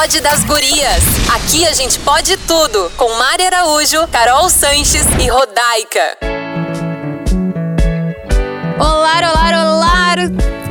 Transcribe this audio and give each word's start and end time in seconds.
Pod 0.00 0.18
das 0.22 0.42
Gurias. 0.44 1.02
Aqui 1.34 1.66
a 1.66 1.74
gente 1.74 1.98
pode 1.98 2.34
tudo. 2.38 2.90
Com 2.96 3.12
Mari 3.18 3.44
Araújo, 3.44 4.08
Carol 4.08 4.48
Sanches 4.48 5.04
e 5.22 5.28
Rodaica. 5.28 6.16
Olá, 8.78 9.18
olá, 9.18 9.48
olá! 9.50 9.69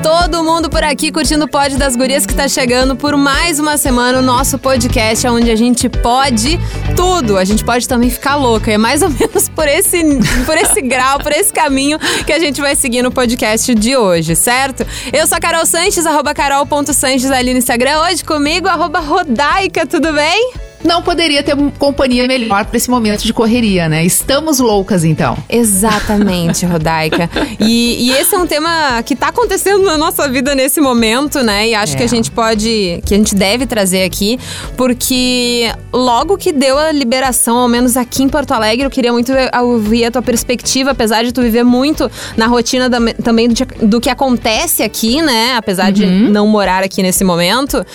Todo 0.09 0.43
mundo 0.43 0.71
por 0.71 0.83
aqui 0.83 1.11
curtindo 1.11 1.45
o 1.45 1.47
Pod 1.47 1.77
das 1.77 1.95
Gurias 1.95 2.25
que 2.25 2.33
tá 2.33 2.47
chegando 2.47 2.95
por 2.95 3.15
mais 3.15 3.59
uma 3.59 3.77
semana 3.77 4.17
o 4.17 4.23
nosso 4.23 4.57
podcast 4.57 5.27
onde 5.27 5.51
a 5.51 5.55
gente 5.55 5.87
pode 5.87 6.59
tudo. 6.95 7.37
A 7.37 7.45
gente 7.45 7.63
pode 7.63 7.87
também 7.87 8.09
ficar 8.09 8.35
louca. 8.35 8.71
É 8.71 8.77
mais 8.77 9.03
ou 9.03 9.09
menos 9.13 9.47
por 9.47 9.67
esse, 9.67 10.01
por 10.47 10.57
esse 10.57 10.81
grau, 10.81 11.19
por 11.19 11.31
esse 11.31 11.53
caminho 11.53 11.99
que 12.25 12.33
a 12.33 12.39
gente 12.39 12.59
vai 12.59 12.75
seguir 12.75 13.03
no 13.03 13.11
podcast 13.11 13.75
de 13.75 13.95
hoje, 13.95 14.35
certo? 14.35 14.83
Eu 15.13 15.27
sou 15.27 15.37
a 15.37 15.39
Carol 15.39 15.63
Sanches, 15.67 16.07
arroba 16.07 16.33
carol.sanches 16.33 17.29
ali 17.29 17.53
no 17.53 17.59
Instagram. 17.59 18.01
Hoje 18.01 18.25
comigo, 18.25 18.67
arroba 18.67 18.99
Rodaica, 18.99 19.85
tudo 19.85 20.11
bem? 20.11 20.68
Não 20.83 21.01
poderia 21.01 21.43
ter 21.43 21.55
companhia 21.77 22.25
melhor 22.27 22.65
para 22.65 22.77
esse 22.77 22.89
momento 22.89 23.23
de 23.23 23.33
correria, 23.33 23.89
né? 23.89 24.05
Estamos 24.05 24.59
loucas, 24.59 25.03
então. 25.03 25.37
Exatamente, 25.49 26.65
Rodaica. 26.67 27.29
E, 27.59 28.07
e, 28.07 28.11
esse 28.13 28.33
é 28.33 28.37
um 28.37 28.47
tema 28.47 29.01
que 29.03 29.13
está 29.13 29.27
acontecendo 29.27 29.83
na 29.83 29.97
nossa 29.97 30.27
vida 30.29 30.55
nesse 30.55 30.79
momento, 30.79 31.43
né? 31.43 31.69
E 31.69 31.75
acho 31.75 31.95
é. 31.95 31.97
que 31.97 32.03
a 32.03 32.07
gente 32.07 32.31
pode, 32.31 33.01
que 33.05 33.13
a 33.13 33.17
gente 33.17 33.35
deve 33.35 33.65
trazer 33.65 34.03
aqui, 34.03 34.39
porque 34.77 35.71
logo 35.91 36.37
que 36.37 36.51
deu 36.51 36.77
a 36.77 36.91
liberação, 36.91 37.57
ao 37.57 37.67
menos 37.67 37.97
aqui 37.97 38.23
em 38.23 38.29
Porto 38.29 38.51
Alegre, 38.51 38.85
eu 38.85 38.89
queria 38.89 39.11
muito 39.11 39.33
ouvir 39.61 40.05
a 40.05 40.11
tua 40.11 40.21
perspectiva, 40.21 40.91
apesar 40.91 41.23
de 41.23 41.33
tu 41.33 41.41
viver 41.41 41.63
muito 41.63 42.09
na 42.37 42.47
rotina 42.47 42.89
da, 42.89 42.99
também 43.23 43.49
do, 43.49 43.87
do, 43.87 44.01
que 44.01 44.09
acontece 44.09 44.81
aqui, 44.81 45.21
né? 45.21 45.55
Apesar 45.57 45.87
uhum. 45.87 45.93
de 45.93 46.05
não 46.05 46.47
morar 46.47 46.83
aqui 46.83 47.03
nesse 47.03 47.23
momento, 47.23 47.79
uh, 47.79 47.85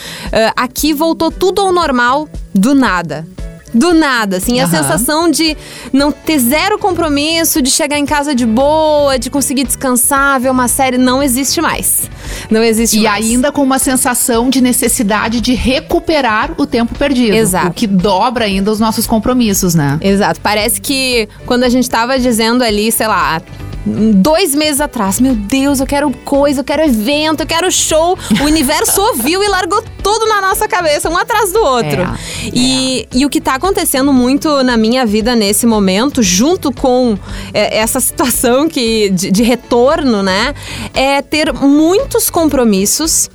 aqui 0.54 0.92
voltou 0.92 1.30
tudo 1.30 1.62
ao 1.62 1.72
normal 1.72 2.28
do 2.54 2.74
nada. 2.74 3.26
Do 3.74 3.92
nada, 3.92 4.36
assim, 4.36 4.60
uhum. 4.60 4.66
a 4.66 4.68
sensação 4.68 5.28
de 5.28 5.56
não 5.92 6.12
ter 6.12 6.38
zero 6.38 6.78
compromisso, 6.78 7.60
de 7.60 7.68
chegar 7.68 7.98
em 7.98 8.06
casa 8.06 8.32
de 8.32 8.46
boa, 8.46 9.18
de 9.18 9.28
conseguir 9.28 9.64
descansar, 9.64 10.38
ver 10.38 10.50
uma 10.50 10.68
série, 10.68 10.96
não 10.96 11.20
existe 11.20 11.60
mais. 11.60 12.08
Não 12.48 12.62
existe 12.62 13.00
e 13.00 13.02
mais. 13.02 13.26
E 13.26 13.32
ainda 13.32 13.50
com 13.50 13.64
uma 13.64 13.80
sensação 13.80 14.48
de 14.48 14.60
necessidade 14.60 15.40
de 15.40 15.54
recuperar 15.54 16.52
o 16.56 16.66
tempo 16.66 16.96
perdido. 16.96 17.34
Exato. 17.34 17.66
O 17.66 17.72
que 17.72 17.88
dobra 17.88 18.44
ainda 18.44 18.70
os 18.70 18.78
nossos 18.78 19.08
compromissos, 19.08 19.74
né? 19.74 19.98
Exato. 20.00 20.40
Parece 20.40 20.80
que 20.80 21.28
quando 21.44 21.64
a 21.64 21.68
gente 21.68 21.90
tava 21.90 22.16
dizendo 22.16 22.62
ali, 22.62 22.92
sei 22.92 23.08
lá, 23.08 23.42
dois 23.86 24.54
meses 24.54 24.80
atrás. 24.80 25.20
Meu 25.20 25.34
Deus, 25.34 25.80
eu 25.80 25.86
quero 25.86 26.10
coisa, 26.24 26.60
eu 26.60 26.64
quero 26.64 26.82
evento, 26.82 27.40
eu 27.40 27.46
quero 27.46 27.70
show. 27.70 28.18
O 28.40 28.44
universo 28.44 29.00
ouviu 29.12 29.42
e 29.42 29.48
largou 29.48 29.82
tudo 30.02 30.26
na 30.26 30.40
nossa 30.40 30.66
cabeça, 30.66 31.08
um 31.08 31.16
atrás 31.16 31.52
do 31.52 31.60
outro. 31.60 32.02
É, 32.02 32.16
e, 32.52 33.00
é. 33.00 33.18
e 33.18 33.26
o 33.26 33.30
que 33.30 33.40
tá 33.40 33.54
acontecendo 33.54 34.12
muito 34.12 34.62
na 34.62 34.76
minha 34.76 35.04
vida 35.04 35.34
nesse 35.34 35.66
momento, 35.66 36.22
junto 36.22 36.72
com 36.72 37.18
é, 37.52 37.78
essa 37.78 38.00
situação 38.00 38.68
que, 38.68 39.10
de, 39.10 39.30
de 39.30 39.42
retorno, 39.42 40.22
né? 40.22 40.54
É 40.92 41.20
ter 41.22 41.52
muitos 41.52 42.30
compromissos, 42.30 43.30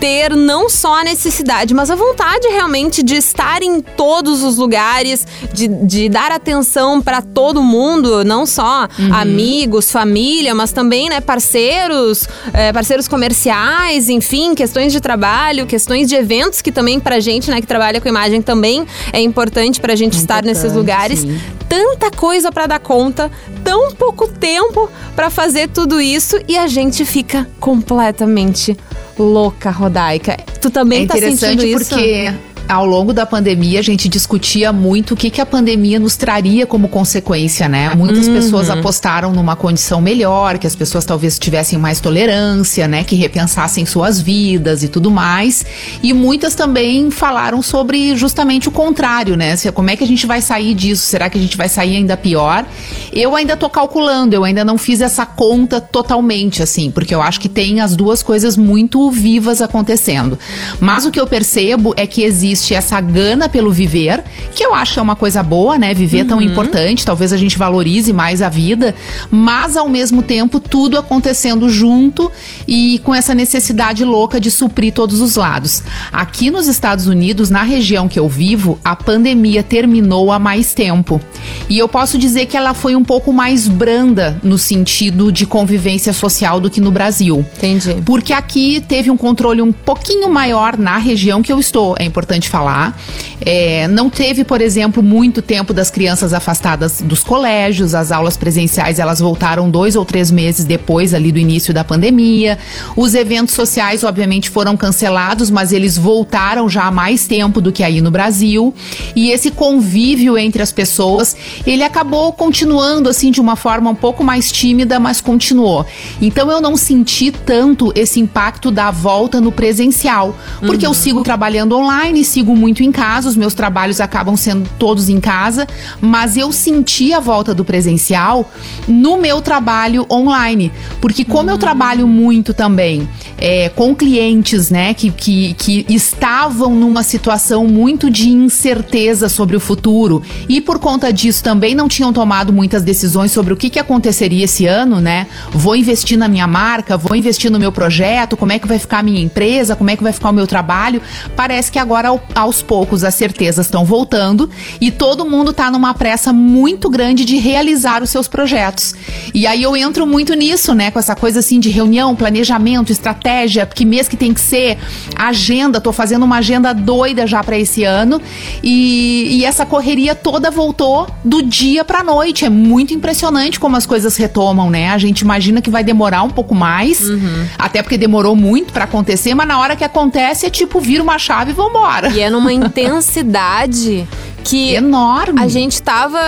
ter 0.00 0.34
não 0.36 0.68
só 0.68 1.00
a 1.00 1.04
necessidade, 1.04 1.74
mas 1.74 1.90
a 1.90 1.94
vontade 1.94 2.46
realmente 2.48 3.02
de 3.02 3.16
estar 3.16 3.62
em 3.62 3.80
todos 3.80 4.42
os 4.42 4.56
lugares, 4.56 5.26
de, 5.52 5.68
de 5.68 6.08
dar 6.08 6.30
atenção 6.32 7.00
para 7.00 7.20
todo 7.20 7.62
mundo, 7.62 8.24
não 8.24 8.46
só 8.46 8.88
uhum. 8.98 9.14
amigos, 9.14 9.90
família, 9.90 10.54
mas 10.54 10.72
também 10.72 11.08
né, 11.08 11.20
parceiros, 11.20 12.28
é, 12.52 12.72
parceiros 12.72 13.08
comerciais, 13.08 14.08
enfim, 14.08 14.54
questões 14.54 14.92
de 14.92 15.00
trabalho, 15.00 15.66
questões 15.66 16.08
de 16.08 16.14
eventos 16.14 16.62
que 16.62 16.70
também 16.70 17.00
pra 17.00 17.20
gente, 17.20 17.50
né, 17.50 17.60
que 17.60 17.66
trabalha 17.66 18.00
com 18.00 18.08
imagem 18.08 18.40
também 18.40 18.86
é 19.12 19.20
importante 19.20 19.80
pra 19.80 19.94
gente 19.94 20.16
é 20.16 20.20
estar 20.20 20.42
nesses 20.44 20.72
lugares. 20.72 21.20
Sim. 21.20 21.38
Tanta 21.68 22.10
coisa 22.10 22.50
para 22.50 22.66
dar 22.66 22.78
conta, 22.78 23.30
tão 23.62 23.92
pouco 23.94 24.26
tempo 24.28 24.88
para 25.14 25.28
fazer 25.28 25.68
tudo 25.68 26.00
isso 26.00 26.38
e 26.48 26.56
a 26.56 26.66
gente 26.66 27.04
fica 27.04 27.46
completamente 27.60 28.76
louca, 29.22 29.70
Rodaica. 29.70 30.36
Tu 30.60 30.70
também 30.70 31.04
é 31.04 31.06
tá 31.06 31.16
sentindo 31.16 31.64
isso? 31.64 31.88
porque 31.90 32.32
ao 32.68 32.84
longo 32.84 33.14
da 33.14 33.24
pandemia, 33.24 33.80
a 33.80 33.82
gente 33.82 34.10
discutia 34.10 34.72
muito 34.72 35.14
o 35.14 35.16
que, 35.16 35.30
que 35.30 35.40
a 35.40 35.46
pandemia 35.46 35.98
nos 35.98 36.16
traria 36.16 36.66
como 36.66 36.86
consequência, 36.86 37.66
né? 37.66 37.94
Muitas 37.94 38.26
uhum. 38.26 38.34
pessoas 38.34 38.68
apostaram 38.68 39.32
numa 39.32 39.56
condição 39.56 40.02
melhor, 40.02 40.58
que 40.58 40.66
as 40.66 40.76
pessoas 40.76 41.06
talvez 41.06 41.38
tivessem 41.38 41.78
mais 41.78 41.98
tolerância, 41.98 42.86
né? 42.86 43.04
Que 43.04 43.16
repensassem 43.16 43.86
suas 43.86 44.20
vidas 44.20 44.82
e 44.82 44.88
tudo 44.88 45.10
mais. 45.10 45.64
E 46.02 46.12
muitas 46.12 46.54
também 46.54 47.10
falaram 47.10 47.62
sobre 47.62 48.14
justamente 48.14 48.68
o 48.68 48.70
contrário, 48.70 49.34
né? 49.34 49.56
Como 49.72 49.88
é 49.88 49.96
que 49.96 50.04
a 50.04 50.06
gente 50.06 50.26
vai 50.26 50.42
sair 50.42 50.74
disso? 50.74 51.06
Será 51.06 51.30
que 51.30 51.38
a 51.38 51.40
gente 51.40 51.56
vai 51.56 51.70
sair 51.70 51.96
ainda 51.96 52.18
pior? 52.18 52.66
Eu 53.10 53.34
ainda 53.34 53.56
tô 53.56 53.70
calculando, 53.70 54.34
eu 54.34 54.44
ainda 54.44 54.62
não 54.62 54.76
fiz 54.76 55.00
essa 55.00 55.24
conta 55.24 55.80
totalmente, 55.80 56.62
assim, 56.62 56.90
porque 56.90 57.14
eu 57.14 57.22
acho 57.22 57.40
que 57.40 57.48
tem 57.48 57.80
as 57.80 57.96
duas 57.96 58.22
coisas 58.22 58.58
muito 58.58 59.10
vivas 59.10 59.62
acontecendo. 59.62 60.38
Mas 60.78 61.06
o 61.06 61.10
que 61.10 61.18
eu 61.18 61.26
percebo 61.26 61.94
é 61.96 62.06
que 62.06 62.22
existe 62.22 62.57
existe 62.58 62.74
essa 62.74 63.00
gana 63.00 63.48
pelo 63.48 63.70
viver, 63.70 64.22
que 64.54 64.64
eu 64.64 64.74
acho 64.74 64.94
que 64.94 64.98
é 64.98 65.02
uma 65.02 65.16
coisa 65.16 65.42
boa, 65.42 65.78
né? 65.78 65.94
Viver 65.94 66.22
uhum. 66.22 66.28
tão 66.28 66.42
importante, 66.42 67.04
talvez 67.04 67.32
a 67.32 67.36
gente 67.36 67.56
valorize 67.56 68.12
mais 68.12 68.42
a 68.42 68.48
vida, 68.48 68.94
mas 69.30 69.76
ao 69.76 69.88
mesmo 69.88 70.22
tempo 70.22 70.58
tudo 70.58 70.98
acontecendo 70.98 71.68
junto 71.70 72.30
e 72.66 73.00
com 73.04 73.14
essa 73.14 73.34
necessidade 73.34 74.04
louca 74.04 74.40
de 74.40 74.50
suprir 74.50 74.92
todos 74.92 75.20
os 75.20 75.36
lados. 75.36 75.82
Aqui 76.12 76.50
nos 76.50 76.66
Estados 76.66 77.06
Unidos, 77.06 77.48
na 77.48 77.62
região 77.62 78.08
que 78.08 78.18
eu 78.18 78.28
vivo, 78.28 78.78
a 78.84 78.96
pandemia 78.96 79.62
terminou 79.62 80.32
há 80.32 80.38
mais 80.38 80.74
tempo. 80.74 81.20
E 81.68 81.78
eu 81.78 81.88
posso 81.88 82.18
dizer 82.18 82.46
que 82.46 82.56
ela 82.56 82.74
foi 82.74 82.96
um 82.96 83.04
pouco 83.04 83.32
mais 83.32 83.68
branda 83.68 84.38
no 84.42 84.58
sentido 84.58 85.30
de 85.30 85.46
convivência 85.46 86.12
social 86.12 86.60
do 86.60 86.70
que 86.70 86.80
no 86.80 86.90
Brasil. 86.90 87.44
Entendi. 87.56 88.02
Porque 88.04 88.32
aqui 88.32 88.80
teve 88.80 89.10
um 89.10 89.16
controle 89.16 89.62
um 89.62 89.72
pouquinho 89.72 90.28
maior 90.30 90.76
na 90.76 90.98
região 90.98 91.42
que 91.42 91.52
eu 91.52 91.60
estou. 91.60 91.94
É 91.98 92.04
importante 92.04 92.47
falar. 92.48 92.98
É, 93.40 93.86
não 93.88 94.10
teve, 94.10 94.44
por 94.44 94.60
exemplo, 94.60 95.02
muito 95.02 95.40
tempo 95.40 95.72
das 95.72 95.90
crianças 95.90 96.32
afastadas 96.32 97.00
dos 97.00 97.22
colégios, 97.22 97.94
as 97.94 98.10
aulas 98.10 98.36
presenciais 98.36 98.98
elas 98.98 99.20
voltaram 99.20 99.70
dois 99.70 99.96
ou 99.96 100.04
três 100.04 100.30
meses 100.30 100.64
depois 100.64 101.14
ali 101.14 101.30
do 101.30 101.38
início 101.38 101.72
da 101.72 101.84
pandemia. 101.84 102.58
Os 102.96 103.14
eventos 103.14 103.54
sociais, 103.54 104.04
obviamente, 104.04 104.50
foram 104.50 104.76
cancelados, 104.76 105.50
mas 105.50 105.72
eles 105.72 105.96
voltaram 105.96 106.68
já 106.68 106.84
há 106.84 106.90
mais 106.90 107.26
tempo 107.26 107.60
do 107.60 107.72
que 107.72 107.82
aí 107.82 108.00
no 108.00 108.10
Brasil. 108.10 108.74
E 109.14 109.30
esse 109.30 109.50
convívio 109.50 110.36
entre 110.36 110.62
as 110.62 110.72
pessoas, 110.72 111.36
ele 111.66 111.82
acabou 111.82 112.32
continuando 112.32 113.08
assim 113.08 113.30
de 113.30 113.40
uma 113.40 113.56
forma 113.56 113.90
um 113.90 113.94
pouco 113.94 114.24
mais 114.24 114.50
tímida, 114.50 114.98
mas 114.98 115.20
continuou. 115.20 115.86
Então 116.20 116.50
eu 116.50 116.60
não 116.60 116.76
senti 116.76 117.30
tanto 117.30 117.92
esse 117.94 118.20
impacto 118.20 118.70
da 118.70 118.90
volta 118.90 119.40
no 119.40 119.52
presencial, 119.52 120.34
porque 120.60 120.86
uhum. 120.86 120.92
eu 120.92 120.94
sigo 120.94 121.22
trabalhando 121.22 121.76
online, 121.76 122.24
sigo 122.24 122.37
muito 122.54 122.82
em 122.82 122.92
casa, 122.92 123.28
os 123.28 123.36
meus 123.36 123.54
trabalhos 123.54 124.00
acabam 124.00 124.36
sendo 124.36 124.68
todos 124.78 125.08
em 125.08 125.20
casa, 125.20 125.66
mas 126.00 126.36
eu 126.36 126.52
senti 126.52 127.12
a 127.12 127.20
volta 127.20 127.54
do 127.54 127.64
presencial 127.64 128.50
no 128.86 129.16
meu 129.18 129.40
trabalho 129.40 130.06
online. 130.10 130.72
Porque 131.00 131.24
como 131.24 131.50
eu 131.50 131.56
hum. 131.56 131.58
trabalho 131.58 132.06
muito 132.06 132.52
também 132.54 133.08
é, 133.36 133.68
com 133.68 133.94
clientes, 133.94 134.70
né, 134.70 134.94
que, 134.94 135.10
que, 135.10 135.54
que 135.54 135.86
estavam 135.88 136.74
numa 136.74 137.02
situação 137.02 137.66
muito 137.66 138.10
de 138.10 138.28
incerteza 138.28 139.28
sobre 139.28 139.56
o 139.56 139.60
futuro 139.60 140.22
e 140.48 140.60
por 140.60 140.78
conta 140.78 141.12
disso 141.12 141.42
também 141.42 141.74
não 141.74 141.88
tinham 141.88 142.12
tomado 142.12 142.52
muitas 142.52 142.82
decisões 142.82 143.32
sobre 143.32 143.52
o 143.52 143.56
que, 143.56 143.70
que 143.70 143.78
aconteceria 143.78 144.44
esse 144.44 144.66
ano, 144.66 145.00
né? 145.00 145.26
Vou 145.52 145.76
investir 145.76 146.18
na 146.18 146.28
minha 146.28 146.46
marca, 146.46 146.96
vou 146.96 147.16
investir 147.16 147.50
no 147.50 147.58
meu 147.58 147.70
projeto, 147.70 148.36
como 148.36 148.52
é 148.52 148.58
que 148.58 148.66
vai 148.66 148.78
ficar 148.78 148.98
a 148.98 149.02
minha 149.02 149.20
empresa, 149.20 149.76
como 149.76 149.90
é 149.90 149.96
que 149.96 150.02
vai 150.02 150.12
ficar 150.12 150.30
o 150.30 150.32
meu 150.32 150.46
trabalho. 150.46 151.00
Parece 151.36 151.70
que 151.70 151.78
agora 151.78 152.12
aos 152.34 152.62
poucos 152.62 153.04
as 153.04 153.14
certezas 153.14 153.66
estão 153.66 153.84
voltando 153.84 154.48
e 154.80 154.90
todo 154.90 155.24
mundo 155.24 155.50
está 155.50 155.70
numa 155.70 155.94
pressa 155.94 156.32
muito 156.32 156.88
grande 156.88 157.24
de 157.24 157.36
realizar 157.36 158.02
os 158.02 158.10
seus 158.10 158.28
projetos. 158.28 158.94
E 159.34 159.46
aí 159.46 159.62
eu 159.62 159.76
entro 159.76 160.06
muito 160.06 160.34
nisso, 160.34 160.74
né, 160.74 160.90
com 160.90 160.98
essa 160.98 161.14
coisa 161.14 161.40
assim 161.40 161.58
de 161.60 161.68
reunião, 161.68 162.14
planejamento, 162.14 162.92
estratégia, 162.92 163.66
que 163.66 163.84
mês 163.84 164.08
que 164.08 164.16
tem 164.16 164.32
que 164.32 164.40
ser, 164.40 164.78
agenda, 165.16 165.80
tô 165.80 165.92
fazendo 165.92 166.24
uma 166.24 166.38
agenda 166.38 166.72
doida 166.72 167.26
já 167.26 167.42
para 167.42 167.58
esse 167.58 167.84
ano 167.84 168.20
e, 168.62 169.38
e 169.38 169.44
essa 169.44 169.66
correria 169.66 170.14
toda 170.14 170.50
voltou 170.50 171.06
do 171.24 171.42
dia 171.42 171.84
para 171.84 172.04
noite. 172.04 172.44
É 172.44 172.50
muito 172.50 172.94
impressionante 172.94 173.58
como 173.58 173.76
as 173.76 173.86
coisas 173.86 174.16
retomam, 174.16 174.70
né? 174.70 174.90
A 174.90 174.98
gente 174.98 175.20
imagina 175.20 175.60
que 175.60 175.70
vai 175.70 175.82
demorar 175.82 176.22
um 176.22 176.30
pouco 176.30 176.54
mais, 176.54 177.00
uhum. 177.00 177.46
até 177.58 177.82
porque 177.82 177.96
demorou 177.98 178.36
muito 178.36 178.72
para 178.72 178.84
acontecer, 178.84 179.34
mas 179.34 179.46
na 179.46 179.58
hora 179.58 179.76
que 179.76 179.84
acontece 179.84 180.46
é 180.46 180.50
tipo 180.50 180.80
vira 180.80 181.02
uma 181.02 181.18
chave 181.18 181.50
e 181.50 181.54
vambora. 181.54 182.07
E 182.14 182.20
é 182.20 182.30
numa 182.30 182.52
intensidade 182.52 184.06
que 184.44 184.74
Enorme. 184.74 185.42
a 185.42 185.46
gente 185.48 185.82
tava 185.82 186.18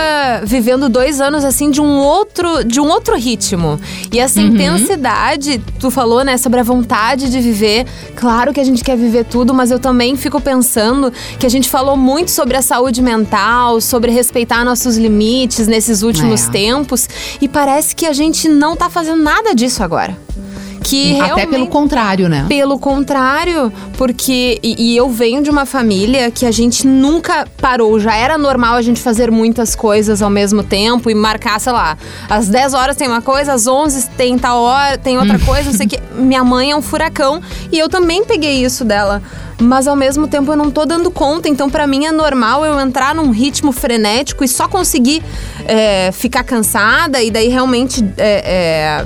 vivendo 0.43 0.87
dois 0.87 1.19
anos 1.19 1.43
assim 1.43 1.71
de 1.71 1.81
um 1.81 1.97
outro 1.97 2.63
de 2.63 2.79
um 2.79 2.87
outro 2.87 3.15
ritmo. 3.17 3.79
E 4.11 4.19
essa 4.19 4.39
Uhum. 4.39 4.47
intensidade, 4.47 5.59
tu 5.79 5.89
falou, 5.89 6.23
né, 6.23 6.37
sobre 6.37 6.59
a 6.59 6.63
vontade 6.63 7.31
de 7.31 7.39
viver. 7.39 7.87
Claro 8.15 8.53
que 8.53 8.59
a 8.59 8.63
gente 8.63 8.83
quer 8.83 8.95
viver 8.95 9.25
tudo, 9.25 9.53
mas 9.55 9.71
eu 9.71 9.79
também 9.79 10.15
fico 10.15 10.39
pensando 10.39 11.11
que 11.39 11.45
a 11.47 11.49
gente 11.49 11.67
falou 11.69 11.97
muito 11.97 12.29
sobre 12.29 12.55
a 12.57 12.61
saúde 12.61 13.01
mental, 13.01 13.81
sobre 13.81 14.11
respeitar 14.11 14.63
nossos 14.63 14.97
limites 14.97 15.67
nesses 15.67 16.03
últimos 16.03 16.47
É. 16.47 16.51
tempos, 16.51 17.09
e 17.41 17.47
parece 17.47 17.95
que 17.95 18.05
a 18.05 18.13
gente 18.13 18.47
não 18.47 18.75
tá 18.75 18.87
fazendo 18.89 19.23
nada 19.23 19.55
disso 19.55 19.83
agora. 19.83 20.15
Que 20.91 21.21
Até 21.21 21.45
pelo 21.45 21.67
contrário, 21.67 22.27
né? 22.27 22.45
Pelo 22.49 22.77
contrário, 22.77 23.71
porque. 23.97 24.59
E, 24.61 24.91
e 24.91 24.97
eu 24.97 25.09
venho 25.09 25.41
de 25.41 25.49
uma 25.49 25.65
família 25.65 26.29
que 26.29 26.45
a 26.45 26.51
gente 26.51 26.85
nunca 26.85 27.47
parou. 27.61 27.97
Já 27.97 28.13
era 28.13 28.37
normal 28.37 28.75
a 28.75 28.81
gente 28.81 28.99
fazer 28.99 29.31
muitas 29.31 29.73
coisas 29.73 30.21
ao 30.21 30.29
mesmo 30.29 30.63
tempo 30.63 31.09
e 31.09 31.15
marcar, 31.15 31.61
sei 31.61 31.71
lá, 31.71 31.97
às 32.29 32.49
10 32.49 32.73
horas 32.73 32.97
tem 32.97 33.07
uma 33.07 33.21
coisa, 33.21 33.53
às 33.53 33.67
11 33.67 34.09
tem 34.17 34.37
tal 34.37 34.61
hora, 34.61 34.97
tem 34.97 35.17
outra 35.17 35.39
coisa, 35.39 35.69
não 35.69 35.77
sei 35.77 35.85
o 35.85 35.89
que. 35.89 35.99
Minha 36.13 36.43
mãe 36.43 36.71
é 36.71 36.75
um 36.75 36.81
furacão 36.81 37.41
e 37.71 37.79
eu 37.79 37.87
também 37.87 38.25
peguei 38.25 38.61
isso 38.61 38.83
dela. 38.83 39.21
Mas 39.61 39.87
ao 39.87 39.95
mesmo 39.95 40.27
tempo 40.27 40.51
eu 40.51 40.57
não 40.57 40.69
tô 40.69 40.85
dando 40.85 41.09
conta, 41.09 41.47
então 41.47 41.69
pra 41.69 41.87
mim 41.87 42.05
é 42.05 42.11
normal 42.11 42.65
eu 42.65 42.77
entrar 42.81 43.15
num 43.15 43.29
ritmo 43.29 43.71
frenético 43.71 44.43
e 44.43 44.47
só 44.47 44.67
conseguir 44.67 45.23
é, 45.65 46.11
ficar 46.11 46.43
cansada 46.43 47.21
e 47.21 47.31
daí 47.31 47.47
realmente 47.47 48.03
é, 48.17 49.05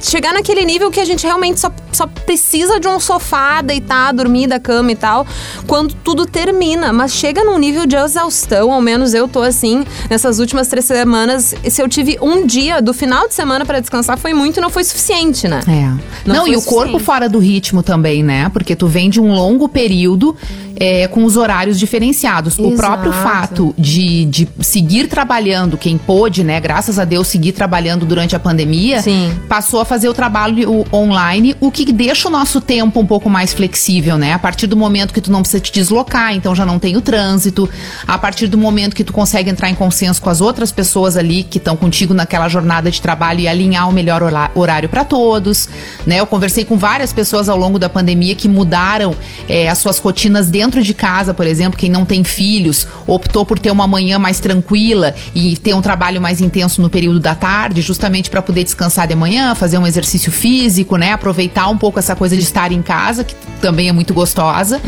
chegar 0.00 0.32
naquele 0.32 0.64
nível 0.64 0.90
que 0.90 1.00
a 1.00 1.04
gente 1.04 1.24
realmente 1.24 1.60
só, 1.60 1.70
só 1.92 2.06
precisa 2.06 2.78
de 2.78 2.88
um 2.88 3.00
sofá, 3.00 3.62
deitar, 3.62 4.12
dormir 4.12 4.46
da 4.46 4.58
cama 4.58 4.92
e 4.92 4.96
tal, 4.96 5.26
quando 5.66 5.94
tudo 5.94 6.26
termina. 6.26 6.92
Mas 6.92 7.12
chega 7.14 7.44
num 7.44 7.58
nível 7.58 7.86
de 7.86 7.96
exaustão, 7.96 8.72
ao 8.72 8.80
menos 8.80 9.14
eu 9.14 9.28
tô 9.28 9.42
assim, 9.42 9.84
nessas 10.08 10.38
últimas 10.38 10.68
três 10.68 10.84
semanas. 10.84 11.54
Se 11.68 11.82
eu 11.82 11.88
tive 11.88 12.18
um 12.20 12.46
dia 12.46 12.80
do 12.80 12.92
final 12.92 13.28
de 13.28 13.34
semana 13.34 13.64
pra 13.64 13.80
descansar, 13.80 14.18
foi 14.18 14.32
muito 14.32 14.58
e 14.58 14.60
não 14.60 14.70
foi 14.70 14.84
suficiente, 14.84 15.48
né? 15.48 15.60
É. 15.66 16.26
Não 16.26 16.36
Não, 16.36 16.48
e 16.48 16.56
o 16.56 16.62
corpo 16.62 16.98
fora 16.98 17.28
do 17.28 17.38
ritmo 17.38 17.82
também, 17.82 18.22
né? 18.22 18.48
Porque 18.52 18.74
tu 18.74 18.86
vem 18.86 19.08
de 19.10 19.20
um 19.20 19.32
longo 19.32 19.68
período 19.68 20.36
é, 20.78 21.08
com 21.08 21.24
os 21.24 21.36
horários 21.36 21.78
diferenciados. 21.78 22.58
O 22.58 22.66
Exato. 22.66 22.76
próprio 22.76 23.12
fato 23.12 23.74
de, 23.78 24.24
de 24.26 24.48
seguir 24.60 25.08
trabalhando, 25.08 25.76
quem 25.76 25.96
pôde, 25.96 26.44
né? 26.44 26.60
Graças 26.60 26.98
a 26.98 27.04
Deus, 27.04 27.28
seguir 27.28 27.52
trabalhando 27.52 28.04
durante 28.04 28.36
a 28.36 28.38
pandemia, 28.38 29.00
Sim. 29.00 29.32
passou 29.48 29.80
a 29.80 29.84
fazer 29.86 30.08
o 30.08 30.14
trabalho 30.14 30.84
online, 30.92 31.56
o 31.60 31.70
que 31.70 31.90
deixa 31.92 32.28
o 32.28 32.30
nosso 32.30 32.60
tempo 32.60 33.00
um 33.00 33.06
pouco 33.06 33.30
mais 33.30 33.54
flexível, 33.54 34.18
né? 34.18 34.32
A 34.32 34.38
partir 34.38 34.66
do 34.66 34.76
momento 34.76 35.14
que 35.14 35.20
tu 35.20 35.30
não 35.30 35.40
precisa 35.40 35.60
te 35.60 35.72
deslocar, 35.72 36.34
então 36.34 36.54
já 36.54 36.66
não 36.66 36.78
tem 36.78 36.96
o 36.96 37.00
trânsito. 37.00 37.68
A 38.06 38.18
partir 38.18 38.48
do 38.48 38.58
momento 38.58 38.94
que 38.94 39.04
tu 39.04 39.12
consegue 39.12 39.48
entrar 39.48 39.70
em 39.70 39.74
consenso 39.74 40.20
com 40.20 40.28
as 40.28 40.40
outras 40.40 40.72
pessoas 40.72 41.16
ali 41.16 41.42
que 41.42 41.58
estão 41.58 41.76
contigo 41.76 42.12
naquela 42.12 42.48
jornada 42.48 42.90
de 42.90 43.00
trabalho 43.00 43.40
e 43.40 43.48
alinhar 43.48 43.88
o 43.88 43.92
melhor 43.92 44.22
horário 44.54 44.88
para 44.88 45.04
todos, 45.04 45.68
né? 46.06 46.20
Eu 46.20 46.26
conversei 46.26 46.64
com 46.64 46.76
várias 46.76 47.12
pessoas 47.12 47.48
ao 47.48 47.56
longo 47.56 47.78
da 47.78 47.88
pandemia 47.88 48.34
que 48.34 48.48
mudaram 48.48 49.14
eh, 49.48 49.68
as 49.68 49.78
suas 49.78 49.98
rotinas 49.98 50.50
dentro 50.50 50.82
de 50.82 50.92
casa, 50.92 51.32
por 51.32 51.46
exemplo, 51.46 51.78
quem 51.78 51.90
não 51.90 52.04
tem 52.04 52.24
filhos, 52.24 52.86
optou 53.06 53.46
por 53.46 53.58
ter 53.58 53.70
uma 53.70 53.86
manhã 53.86 54.18
mais 54.18 54.40
tranquila 54.40 55.14
e 55.34 55.56
ter 55.56 55.74
um 55.74 55.80
trabalho 55.80 56.20
mais 56.20 56.40
intenso 56.40 56.82
no 56.82 56.90
período 56.90 57.20
da 57.20 57.34
tarde, 57.34 57.80
justamente 57.80 58.28
para 58.30 58.42
poder 58.42 58.64
descansar 58.64 59.06
de 59.06 59.14
manhã, 59.14 59.54
fazer 59.54 59.75
um 59.78 59.86
exercício 59.86 60.30
físico, 60.32 60.96
né? 60.96 61.12
Aproveitar 61.12 61.68
um 61.68 61.76
pouco 61.76 61.98
essa 61.98 62.14
coisa 62.14 62.36
de 62.36 62.42
estar 62.42 62.72
em 62.72 62.82
casa, 62.82 63.24
que 63.24 63.34
também 63.60 63.88
é 63.88 63.92
muito 63.92 64.12
gostosa. 64.14 64.80